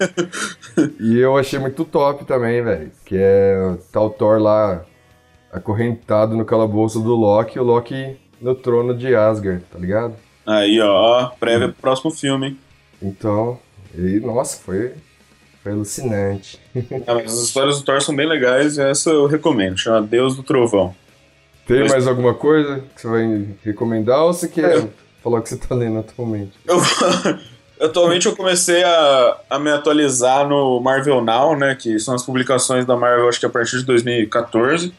e 0.98 1.18
eu 1.18 1.36
achei 1.36 1.58
muito 1.58 1.84
top 1.84 2.24
também, 2.24 2.62
velho. 2.62 2.90
Que 3.04 3.16
é 3.16 3.76
tal 3.92 4.10
Thor 4.10 4.38
lá 4.40 4.84
acorrentado 5.52 6.34
no 6.36 6.44
calabouço 6.44 7.00
do 7.00 7.14
Loki 7.14 7.58
o 7.58 7.62
Loki 7.62 8.16
no 8.40 8.54
trono 8.54 8.96
de 8.96 9.14
Asgard, 9.14 9.62
tá 9.70 9.78
ligado? 9.78 10.14
Aí, 10.46 10.80
ó, 10.80 11.28
prévia 11.38 11.68
pro 11.68 11.80
próximo 11.80 12.10
filme, 12.10 12.48
hein? 12.48 12.58
Então, 13.00 13.58
e 13.94 14.18
nossa, 14.18 14.56
foi, 14.60 14.94
foi 15.62 15.72
alucinante. 15.72 16.58
Ah, 17.06 17.20
as 17.24 17.34
histórias 17.34 17.78
do 17.78 17.84
Thor 17.84 18.00
são 18.00 18.16
bem 18.16 18.26
legais 18.26 18.76
e 18.76 18.82
essa 18.82 19.10
eu 19.10 19.26
recomendo. 19.26 19.76
Chama 19.78 20.02
Deus 20.02 20.34
do 20.34 20.42
Trovão. 20.42 20.94
Tem 21.66 21.88
mais 21.88 22.08
alguma 22.08 22.34
coisa 22.34 22.82
que 22.94 23.00
você 23.00 23.06
vai 23.08 23.48
recomendar 23.64 24.22
ou 24.22 24.32
você 24.32 24.48
quer 24.48 24.78
É. 24.78 24.88
falar 25.22 25.38
o 25.38 25.42
que 25.42 25.48
você 25.48 25.56
tá 25.56 25.74
lendo 25.74 25.98
atualmente? 25.98 26.52
Eu, 26.66 26.78
atualmente 27.86 28.26
eu 28.26 28.36
comecei 28.36 28.82
a, 28.82 29.36
a 29.48 29.58
me 29.58 29.70
atualizar 29.70 30.48
no 30.48 30.80
Marvel 30.80 31.22
Now, 31.22 31.56
né? 31.56 31.74
Que 31.74 31.98
são 31.98 32.14
as 32.14 32.22
publicações 32.22 32.84
da 32.84 32.96
Marvel, 32.96 33.28
acho 33.28 33.40
que 33.40 33.46
a 33.46 33.50
partir 33.50 33.78
de 33.78 33.84
2014. 33.84 34.92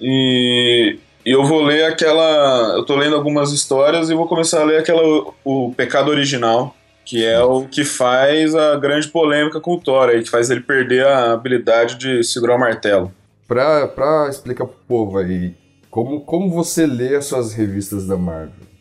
E, 0.00 0.98
e 1.24 1.30
eu 1.30 1.44
vou 1.44 1.62
ler 1.62 1.84
aquela. 1.84 2.74
Eu 2.76 2.84
tô 2.84 2.96
lendo 2.96 3.16
algumas 3.16 3.52
histórias 3.52 4.10
e 4.10 4.14
vou 4.14 4.26
começar 4.26 4.60
a 4.60 4.64
ler 4.64 4.78
aquela. 4.78 5.02
O 5.44 5.72
Pecado 5.76 6.10
Original. 6.10 6.74
Que 7.04 7.26
é 7.26 7.42
o 7.42 7.66
que 7.66 7.84
faz 7.84 8.54
a 8.54 8.76
grande 8.76 9.08
polêmica 9.08 9.60
com 9.60 9.74
o 9.74 9.80
Thor 9.80 10.08
aí, 10.08 10.22
que 10.22 10.30
faz 10.30 10.50
ele 10.50 10.60
perder 10.60 11.04
a 11.04 11.32
habilidade 11.32 11.96
de 11.96 12.22
segurar 12.22 12.54
o 12.54 12.60
martelo. 12.60 13.12
Pra, 13.48 13.88
pra 13.88 14.28
explicar 14.30 14.66
pro 14.66 14.76
povo 14.86 15.18
aí, 15.18 15.52
como, 15.90 16.20
como 16.20 16.48
você 16.48 16.86
lê 16.86 17.16
as 17.16 17.26
suas 17.26 17.52
revistas 17.54 18.06
da 18.06 18.16
Marvel? 18.16 18.71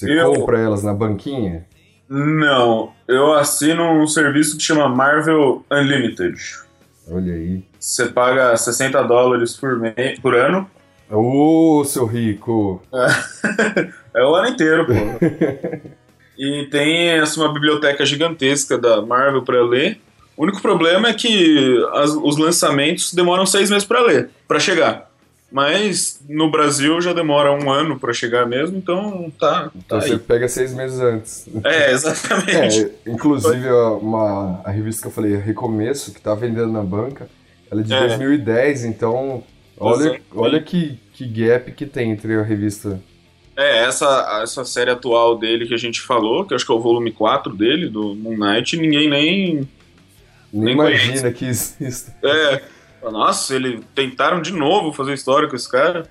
Você 0.00 0.18
Eu- 0.18 0.32
compra 0.32 0.58
elas 0.58 0.82
na 0.82 0.94
banquinha? 0.94 1.66
Não, 2.08 2.92
eu 3.06 3.34
assino 3.34 3.84
um 4.02 4.06
serviço 4.06 4.56
que 4.56 4.62
chama 4.62 4.88
Marvel 4.88 5.64
Unlimited. 5.70 6.34
Olha 7.10 7.34
aí. 7.34 7.62
Você 7.78 8.06
paga 8.06 8.56
60 8.56 9.02
dólares 9.02 9.54
por, 9.56 9.78
me- 9.78 9.92
por 10.22 10.34
ano. 10.34 10.68
Ô, 11.10 11.82
seu 11.84 12.06
rico! 12.06 12.82
É 14.12 14.24
o 14.24 14.34
ano 14.34 14.48
inteiro, 14.48 14.86
pô. 14.86 14.92
e 16.36 16.66
tem 16.68 17.10
essa, 17.10 17.40
uma 17.40 17.52
biblioteca 17.52 18.04
gigantesca 18.04 18.76
da 18.76 19.00
Marvel 19.00 19.42
pra 19.42 19.62
ler. 19.62 20.00
O 20.36 20.42
único 20.42 20.60
problema 20.60 21.08
é 21.10 21.14
que 21.14 21.80
as- 21.92 22.10
os 22.16 22.36
lançamentos 22.36 23.12
demoram 23.14 23.46
seis 23.46 23.70
meses 23.70 23.84
pra 23.86 24.00
ler, 24.02 24.30
pra 24.48 24.58
chegar. 24.58 25.09
Mas 25.52 26.20
no 26.28 26.48
Brasil 26.50 27.00
já 27.00 27.12
demora 27.12 27.50
um 27.52 27.70
ano 27.70 27.98
pra 27.98 28.12
chegar 28.12 28.46
mesmo, 28.46 28.78
então 28.78 29.32
tá, 29.38 29.64
tá 29.64 29.70
Então 29.74 30.00
você 30.00 30.12
aí. 30.12 30.18
pega 30.18 30.46
seis 30.48 30.72
meses 30.72 31.00
antes. 31.00 31.48
É, 31.64 31.90
exatamente. 31.92 32.82
É, 33.06 33.10
inclusive 33.10 33.66
a- 33.68 33.92
uma, 33.94 34.60
a 34.64 34.70
revista 34.70 35.02
que 35.02 35.08
eu 35.08 35.12
falei, 35.12 35.34
Recomeço, 35.36 36.14
que 36.14 36.20
tá 36.20 36.34
vendendo 36.34 36.70
na 36.72 36.82
banca, 36.82 37.28
ela 37.70 37.80
é 37.80 37.84
de 37.84 37.92
É. 37.92 37.98
2010, 38.06 38.84
então 38.84 39.42
olha, 39.78 40.20
olha 40.34 40.62
que, 40.62 40.98
que 41.14 41.26
gap 41.26 41.72
que 41.72 41.84
tem 41.86 42.12
entre 42.12 42.34
a 42.36 42.42
revista. 42.42 43.00
É, 43.56 43.84
essa, 43.84 44.40
essa 44.42 44.64
série 44.64 44.90
atual 44.90 45.36
dele 45.36 45.66
que 45.66 45.74
a 45.74 45.78
gente 45.78 46.00
falou, 46.00 46.44
que 46.46 46.54
acho 46.54 46.64
que 46.64 46.72
é 46.72 46.74
o 46.74 46.80
volume 46.80 47.10
4 47.10 47.54
dele, 47.56 47.88
do 47.88 48.14
Moon 48.14 48.36
Knight, 48.38 48.76
ninguém 48.76 49.08
nem. 49.10 49.54
Nem, 50.52 50.64
Nem 50.64 50.74
imagina 50.74 51.30
que 51.32 51.44
existe. 51.44 52.12
É. 52.24 52.62
Nossa, 53.02 53.54
eles 53.54 53.80
tentaram 53.94 54.40
de 54.42 54.52
novo 54.52 54.92
fazer 54.92 55.14
história 55.14 55.48
com 55.48 55.56
esse 55.56 55.70
cara. 55.70 56.06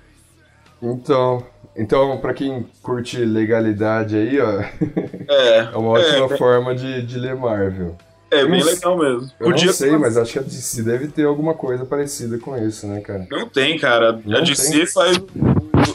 Então, 0.82 1.44
então 1.76 2.18
para 2.18 2.32
quem 2.34 2.66
curte 2.82 3.18
legalidade 3.18 4.16
aí, 4.16 4.40
ó, 4.40 4.60
É. 5.28 5.58
é 5.58 5.76
uma 5.76 5.90
ótima 5.90 6.34
É, 6.34 6.38
forma 6.38 6.74
de, 6.74 7.02
de 7.02 7.18
ler 7.18 7.36
Marvel. 7.36 7.96
é 8.30 8.44
bem 8.46 8.58
Eu 8.60 8.64
não 8.64 8.72
legal 8.72 8.98
mesmo. 8.98 9.30
Eu 9.38 9.50
não 9.50 9.58
sei, 9.72 9.96
mas 9.98 10.16
acho 10.16 10.32
que 10.32 10.38
a 10.38 10.42
DC 10.42 10.82
deve 10.82 11.08
ter 11.08 11.24
alguma 11.26 11.54
coisa 11.54 11.84
parecida 11.84 12.38
com 12.38 12.56
isso, 12.56 12.86
né, 12.86 13.00
cara? 13.00 13.26
Não 13.30 13.48
tem, 13.48 13.78
cara. 13.78 14.20
Não 14.24 14.38
a 14.38 14.40
DC 14.40 14.70
tem? 14.70 14.86
faz. 14.86 15.18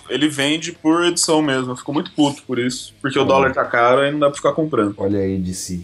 Ele 0.07 0.29
vende 0.29 0.71
por 0.71 1.03
edição 1.03 1.41
mesmo. 1.41 1.71
Eu 1.71 1.75
fico 1.75 1.91
muito 1.91 2.11
puto 2.11 2.43
por 2.43 2.59
isso. 2.59 2.93
Porque 3.01 3.17
o 3.17 3.25
dólar 3.25 3.51
tá 3.53 3.65
caro 3.65 4.05
e 4.05 4.11
não 4.11 4.19
dá 4.19 4.27
pra 4.27 4.35
ficar 4.35 4.53
comprando. 4.53 4.93
Olha 4.97 5.19
aí, 5.19 5.37
DC. 5.39 5.81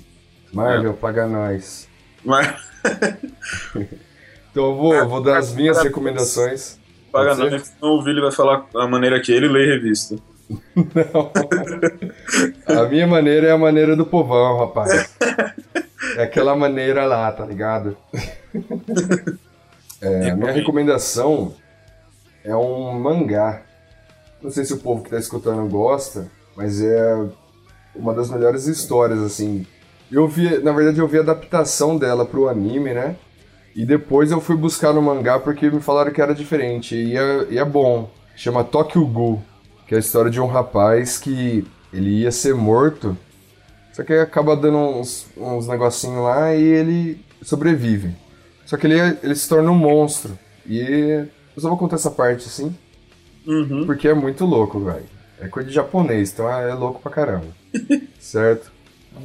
Marvel, 0.54 0.93
paga 0.93 1.26
nós. 1.28 1.88
Mas 2.24 2.54
Então 4.52 4.66
eu 4.66 4.76
vou, 4.76 5.08
vou 5.08 5.22
dar 5.22 5.38
as 5.38 5.54
minhas 5.54 5.82
recomendações. 5.82 6.78
paga 7.12 7.36
nada, 7.36 7.60
senão 7.60 7.94
o 7.94 8.04
Vili 8.04 8.22
vai 8.22 8.32
falar 8.32 8.66
a 8.76 8.88
maneira 8.88 9.20
que 9.20 9.32
ele 9.32 9.48
lê 9.48 9.66
revista. 9.66 10.18
Não. 10.76 11.32
A 12.66 12.84
minha 12.90 13.08
maneira 13.08 13.48
é 13.48 13.52
a 13.52 13.58
maneira 13.58 13.96
do 13.96 14.06
povão, 14.06 14.60
rapaz. 14.60 15.16
É 16.18 16.24
aquela 16.24 16.56
maneira 16.56 17.06
lá, 17.06 17.32
tá 17.32 17.46
ligado? 17.46 17.96
É, 20.02 20.32
a 20.32 20.36
minha 20.36 20.52
recomendação 20.52 21.54
é 22.44 22.56
um 22.56 23.00
mangá. 23.00 23.62
Não 24.42 24.52
sei 24.52 24.66
se 24.66 24.74
o 24.74 24.80
povo 24.80 25.04
que 25.04 25.10
tá 25.10 25.18
escutando 25.18 25.70
gosta, 25.70 26.30
mas 26.56 26.82
é 26.82 27.26
uma 27.96 28.14
das 28.14 28.30
melhores 28.30 28.66
histórias, 28.68 29.20
assim. 29.20 29.66
Eu 30.12 30.28
vi, 30.28 30.58
na 30.60 30.74
verdade, 30.74 31.00
eu 31.00 31.08
vi 31.08 31.20
a 31.20 31.22
adaptação 31.22 31.98
dela 31.98 32.26
pro 32.26 32.50
anime, 32.50 32.94
né? 32.94 33.16
E 33.75 33.86
depois 33.86 34.31
eu 34.31 34.41
fui 34.41 34.55
buscar 34.55 34.93
no 34.93 35.01
mangá 35.01 35.39
porque 35.39 35.69
me 35.69 35.79
falaram 35.81 36.12
que 36.12 36.21
era 36.21 36.34
diferente. 36.36 36.95
E 36.95 37.17
é, 37.17 37.47
e 37.51 37.57
é 37.57 37.65
bom. 37.65 38.10
Chama 38.36 38.63
Tokyo 38.63 39.05
Ghoul, 39.05 39.41
que 39.88 39.93
é 39.93 39.97
a 39.97 39.99
história 39.99 40.29
de 40.31 40.39
um 40.41 40.47
rapaz 40.47 41.17
que 41.17 41.65
ele 41.93 42.21
ia 42.21 42.31
ser 42.31 42.55
morto, 42.55 43.17
só 43.93 44.03
que 44.03 44.13
acaba 44.13 44.55
dando 44.55 44.77
uns, 44.77 45.27
uns 45.38 45.67
negocinhos 45.67 46.23
lá 46.23 46.55
e 46.55 46.63
ele 46.63 47.25
sobrevive. 47.41 48.15
Só 48.65 48.77
que 48.77 48.88
ele, 48.88 48.99
ele 49.21 49.36
se 49.36 49.47
torna 49.49 49.69
um 49.69 49.75
monstro. 49.77 50.38
E 50.65 50.79
eu 51.55 51.62
só 51.62 51.67
vou 51.67 51.77
contar 51.77 51.95
essa 51.97 52.10
parte 52.12 52.47
assim, 52.47 52.73
Uhum. 53.45 53.86
porque 53.86 54.07
é 54.07 54.13
muito 54.13 54.45
louco, 54.45 54.79
velho. 54.79 55.03
É 55.39 55.47
coisa 55.47 55.67
de 55.67 55.73
japonês, 55.75 56.31
então 56.31 56.49
é 56.49 56.73
louco 56.73 57.01
pra 57.01 57.12
caramba. 57.12 57.47
certo? 58.19 58.71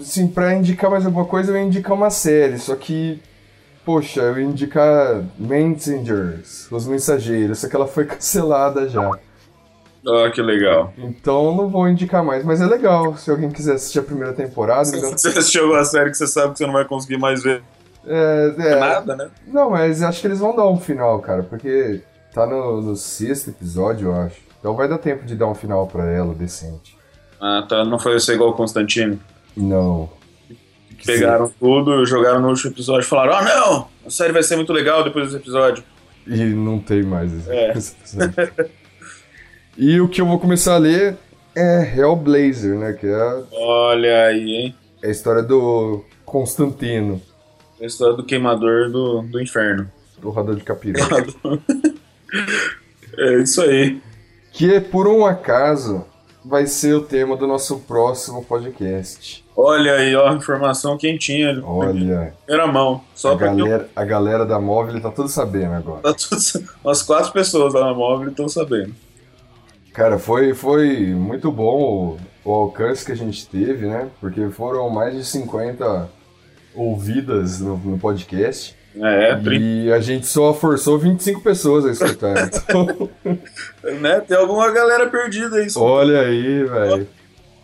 Assim, 0.00 0.26
pra 0.26 0.54
indicar 0.54 0.90
mais 0.90 1.06
alguma 1.06 1.26
coisa, 1.26 1.52
eu 1.52 1.56
ia 1.56 1.62
indicar 1.62 1.94
uma 1.96 2.10
série, 2.10 2.58
só 2.58 2.74
que. 2.74 3.20
Poxa, 3.86 4.20
eu 4.20 4.40
ia 4.40 4.44
indicar 4.44 5.22
Messengers, 5.38 6.66
Os 6.72 6.88
Mensageiros, 6.88 7.60
só 7.60 7.68
que 7.68 7.76
ela 7.76 7.86
foi 7.86 8.04
cancelada 8.04 8.88
já. 8.88 9.08
Ah, 9.08 10.28
que 10.34 10.42
legal. 10.42 10.92
Então 10.98 11.54
não 11.54 11.68
vou 11.68 11.88
indicar 11.88 12.24
mais, 12.24 12.44
mas 12.44 12.60
é 12.60 12.66
legal. 12.66 13.16
Se 13.16 13.30
alguém 13.30 13.48
quiser 13.48 13.74
assistir 13.74 14.00
a 14.00 14.02
primeira 14.02 14.32
temporada, 14.32 14.88
então. 14.88 15.12
Você 15.12 15.28
assistiu 15.28 15.62
alguma 15.62 15.84
série 15.84 16.10
que 16.10 16.16
você 16.16 16.26
sabe 16.26 16.52
que 16.52 16.58
você 16.58 16.66
não 16.66 16.72
vai 16.72 16.84
conseguir 16.84 17.16
mais 17.16 17.44
ver 17.44 17.62
É, 18.04 18.54
é, 18.58 18.76
nada, 18.76 19.14
né? 19.14 19.30
Não, 19.46 19.70
mas 19.70 20.02
acho 20.02 20.20
que 20.20 20.26
eles 20.26 20.40
vão 20.40 20.54
dar 20.54 20.68
um 20.68 20.78
final, 20.80 21.20
cara, 21.20 21.44
porque 21.44 22.02
tá 22.34 22.44
no, 22.44 22.82
no 22.82 22.96
sexto 22.96 23.50
episódio, 23.50 24.08
eu 24.08 24.16
acho. 24.16 24.40
Então 24.58 24.74
vai 24.74 24.88
dar 24.88 24.98
tempo 24.98 25.24
de 25.24 25.36
dar 25.36 25.46
um 25.46 25.54
final 25.54 25.86
pra 25.86 26.04
ela, 26.10 26.34
decente. 26.34 26.98
Ah, 27.40 27.64
tá. 27.68 27.84
Não 27.84 28.00
foi 28.00 28.18
ser 28.18 28.34
igual 28.34 28.50
o 28.50 28.54
Constantino. 28.54 29.18
Não. 29.56 30.08
Pegaram 31.06 31.52
tudo, 31.58 32.04
jogaram 32.06 32.40
no 32.40 32.48
último 32.48 32.70
episódio 32.72 33.06
e 33.06 33.08
falaram: 33.08 33.34
Ah, 33.36 33.42
não! 33.42 33.88
A 34.06 34.10
série 34.10 34.32
vai 34.32 34.42
ser 34.42 34.56
muito 34.56 34.72
legal 34.72 35.02
depois 35.04 35.26
desse 35.26 35.36
episódio. 35.36 35.82
E 36.26 36.42
não 36.44 36.78
tem 36.78 37.02
mais 37.02 37.32
esse, 37.32 37.50
É. 37.50 37.70
episódio. 37.70 38.70
E 39.78 40.00
o 40.00 40.08
que 40.08 40.20
eu 40.20 40.26
vou 40.26 40.38
começar 40.40 40.74
a 40.74 40.78
ler 40.78 41.16
é 41.54 41.96
Hellblazer, 41.96 42.78
né? 42.78 42.92
Que 42.94 43.06
é 43.06 43.42
Olha 43.52 44.24
aí, 44.26 44.50
hein? 44.50 44.74
é 45.02 45.08
a 45.08 45.10
história 45.10 45.42
do 45.42 46.02
Constantino, 46.24 47.20
A 47.80 47.84
história 47.86 48.14
do 48.16 48.24
queimador 48.24 48.90
do, 48.90 49.22
do 49.22 49.40
inferno. 49.40 49.90
do 50.20 50.30
Radar 50.30 50.54
de 50.56 50.62
Capira. 50.64 50.98
É 53.18 53.38
isso 53.40 53.62
aí. 53.62 54.00
que 54.52 54.78
por 54.80 55.06
um 55.08 55.24
acaso 55.24 56.04
vai 56.44 56.66
ser 56.66 56.94
o 56.94 57.00
tema 57.00 57.36
do 57.36 57.46
nosso 57.46 57.78
próximo 57.80 58.44
podcast. 58.44 59.44
Olha 59.56 59.94
aí, 59.94 60.14
ó, 60.14 60.32
informação 60.34 60.98
quentinha. 60.98 61.48
ali. 61.50 61.62
Olha, 61.64 62.34
Primeira 62.44 62.66
mão. 62.66 63.00
Só 63.14 63.32
a 63.32 63.36
galera, 63.36 63.88
a 63.96 64.04
galera 64.04 64.44
da 64.44 64.60
móvel 64.60 65.00
tá 65.00 65.10
tudo 65.10 65.28
sabendo 65.28 65.72
agora. 65.74 66.02
Tá 66.02 66.12
tudo... 66.14 66.68
Umas 66.84 67.02
quatro 67.02 67.32
pessoas 67.32 67.72
lá 67.72 67.86
na 67.86 67.94
móvel 67.94 68.28
estão 68.28 68.48
sabendo. 68.48 68.94
Cara, 69.94 70.18
foi, 70.18 70.52
foi 70.52 71.06
muito 71.14 71.50
bom 71.50 72.18
o, 72.44 72.50
o 72.50 72.52
alcance 72.52 73.02
que 73.04 73.12
a 73.12 73.16
gente 73.16 73.46
teve, 73.46 73.86
né? 73.86 74.08
Porque 74.20 74.46
foram 74.50 74.90
mais 74.90 75.14
de 75.16 75.24
50 75.24 76.06
ouvidas 76.74 77.60
no, 77.60 77.78
no 77.78 77.98
podcast. 77.98 78.76
É, 78.98 79.34
tri- 79.36 79.84
E 79.86 79.92
a 79.92 80.00
gente 80.00 80.26
só 80.26 80.52
forçou 80.54 80.98
25 80.98 81.40
pessoas 81.42 81.84
a 81.86 81.90
escutar. 81.92 82.50
Então, 82.68 83.08
né? 84.00 84.20
Tem 84.20 84.36
alguma 84.36 84.70
galera 84.70 85.08
perdida 85.08 85.56
aí. 85.56 85.66
olha 85.76 86.20
aí, 86.20 86.64
velho. 86.64 87.08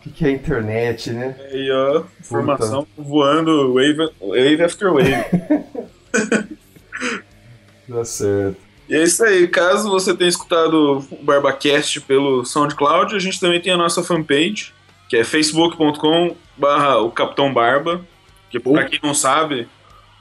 O 0.02 0.04
que, 0.04 0.10
que 0.10 0.26
é 0.26 0.30
internet, 0.32 1.12
né? 1.12 1.36
Aí, 1.52 1.70
ó, 1.70 2.02
informação 2.18 2.84
voando 2.98 3.72
wave, 3.72 4.10
wave 4.20 4.62
after 4.62 4.92
wave. 4.92 5.14
Tá 7.88 8.04
certo. 8.04 8.56
e 8.88 8.94
é 8.94 9.02
isso 9.02 9.22
aí. 9.24 9.46
Caso 9.48 9.90
você 9.90 10.16
tenha 10.16 10.28
escutado 10.28 11.04
o 11.10 11.16
BarbaCast 11.22 12.00
pelo 12.02 12.44
SoundCloud, 12.44 13.14
a 13.14 13.18
gente 13.18 13.38
também 13.38 13.60
tem 13.60 13.72
a 13.72 13.76
nossa 13.76 14.02
fanpage, 14.02 14.72
que 15.08 15.16
é 15.16 15.24
facebook.com 15.24 16.36
barra 16.56 16.98
o 16.98 17.10
Capitão 17.10 17.52
Barba. 17.52 18.04
Que 18.50 18.58
pra 18.58 18.84
quem 18.84 19.00
não 19.02 19.14
sabe, 19.14 19.68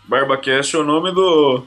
BarbaCast 0.06 0.76
é 0.76 0.80
o 0.80 0.84
nome 0.84 1.14
do, 1.14 1.64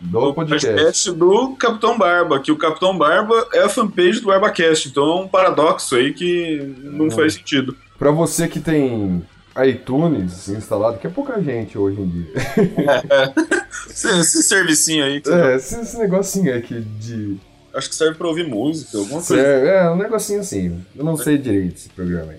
Do 0.00 0.32
podcast. 0.32 0.66
podcast 0.68 1.12
do 1.12 1.56
Capitão 1.56 1.98
Barba, 1.98 2.40
que 2.40 2.52
o 2.52 2.56
Capitão 2.56 2.96
Barba 2.96 3.46
é 3.52 3.60
a 3.60 3.68
fanpage 3.68 4.20
do 4.20 4.26
BarbaCast. 4.26 4.88
Então 4.88 5.04
é 5.04 5.20
um 5.22 5.28
paradoxo 5.28 5.96
aí 5.96 6.12
que 6.14 6.74
não 6.82 7.06
Hum. 7.06 7.10
faz 7.10 7.34
sentido. 7.34 7.76
Pra 7.98 8.10
você 8.10 8.46
que 8.46 8.60
tem 8.60 9.24
iTunes 9.66 10.48
instalado, 10.48 10.98
que 10.98 11.06
é 11.06 11.10
pouca 11.10 11.42
gente 11.42 11.76
hoje 11.76 12.00
em 12.00 12.08
dia. 12.08 12.26
Esse, 13.90 14.08
esse 14.20 14.42
servicinho 14.44 15.04
aí, 15.04 15.20
que 15.20 15.30
É, 15.30 15.56
esse, 15.56 15.80
esse 15.80 15.98
negocinho 15.98 16.56
aqui 16.56 16.80
de. 16.80 17.36
acho 17.74 17.88
que 17.88 17.94
serve 17.96 18.16
pra 18.16 18.28
ouvir 18.28 18.46
música, 18.46 18.96
alguma 18.98 19.20
coisa. 19.22 19.42
É, 19.42 19.84
é, 19.84 19.90
um 19.90 19.96
negocinho 19.96 20.40
assim. 20.40 20.84
Eu 20.96 21.04
não 21.04 21.16
sei 21.16 21.36
direito 21.38 21.76
esse 21.76 21.88
programa 21.88 22.32
aí. 22.32 22.38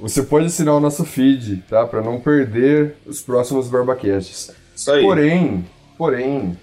Você 0.00 0.22
pode 0.22 0.46
assinar 0.46 0.74
o 0.74 0.80
nosso 0.80 1.04
feed, 1.04 1.62
tá? 1.68 1.86
Pra 1.86 2.02
não 2.02 2.20
perder 2.20 2.96
os 3.06 3.20
próximos 3.22 3.68
Barbacasts. 3.68 4.50
Isso 4.74 4.90
aí. 4.90 5.02
Porém, 5.02 5.64
porém, 5.96 6.58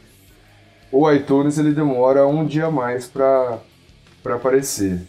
o 0.93 1.11
iTunes 1.11 1.57
ele 1.57 1.71
demora 1.73 2.25
um 2.27 2.45
dia 2.45 2.67
a 2.67 2.71
mais 2.71 3.07
pra, 3.07 3.57
pra 4.21 4.35
aparecer. 4.35 5.01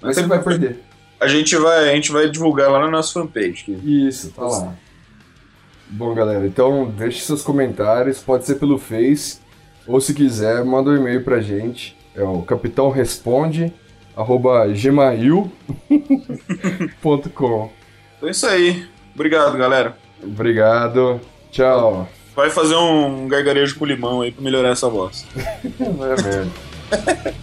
Mas 0.00 0.16
você 0.16 0.26
vai 0.26 0.42
perder. 0.42 0.82
A 1.20 1.26
gente 1.28 1.56
vai, 1.56 1.90
a 1.90 1.94
gente 1.94 2.12
vai 2.12 2.28
divulgar 2.28 2.70
lá 2.70 2.80
na 2.80 2.90
nossa 2.90 3.12
fanpage. 3.12 3.64
que- 3.64 3.72
Isso, 3.72 4.30
tá 4.32 4.42
lá. 4.42 4.74
Bom, 5.88 6.14
galera, 6.14 6.46
então 6.46 6.90
deixe 6.90 7.20
seus 7.20 7.42
comentários, 7.42 8.18
pode 8.20 8.44
ser 8.46 8.56
pelo 8.56 8.78
Face, 8.78 9.40
ou 9.86 10.00
se 10.00 10.12
quiser, 10.14 10.64
manda 10.64 10.90
um 10.90 10.96
e-mail 10.96 11.22
pra 11.22 11.40
gente. 11.40 11.96
É 12.14 12.22
o 12.22 12.42
capitão 12.42 12.90
responde 12.90 13.72
arroba 14.16 14.66
gmail.com. 14.68 15.50
Então 18.16 18.28
é 18.28 18.30
isso 18.30 18.46
aí. 18.46 18.86
Obrigado, 19.14 19.56
galera. 19.58 19.96
Obrigado. 20.22 21.20
Tchau. 21.50 22.08
Vai 22.34 22.50
fazer 22.50 22.76
um 22.76 23.28
gargarejo 23.28 23.78
com 23.78 23.84
limão 23.84 24.22
aí 24.22 24.32
pra 24.32 24.42
melhorar 24.42 24.70
essa 24.70 24.88
voz. 24.88 25.26
Vai 25.78 26.12
a 26.12 26.22
merda. 26.22 27.34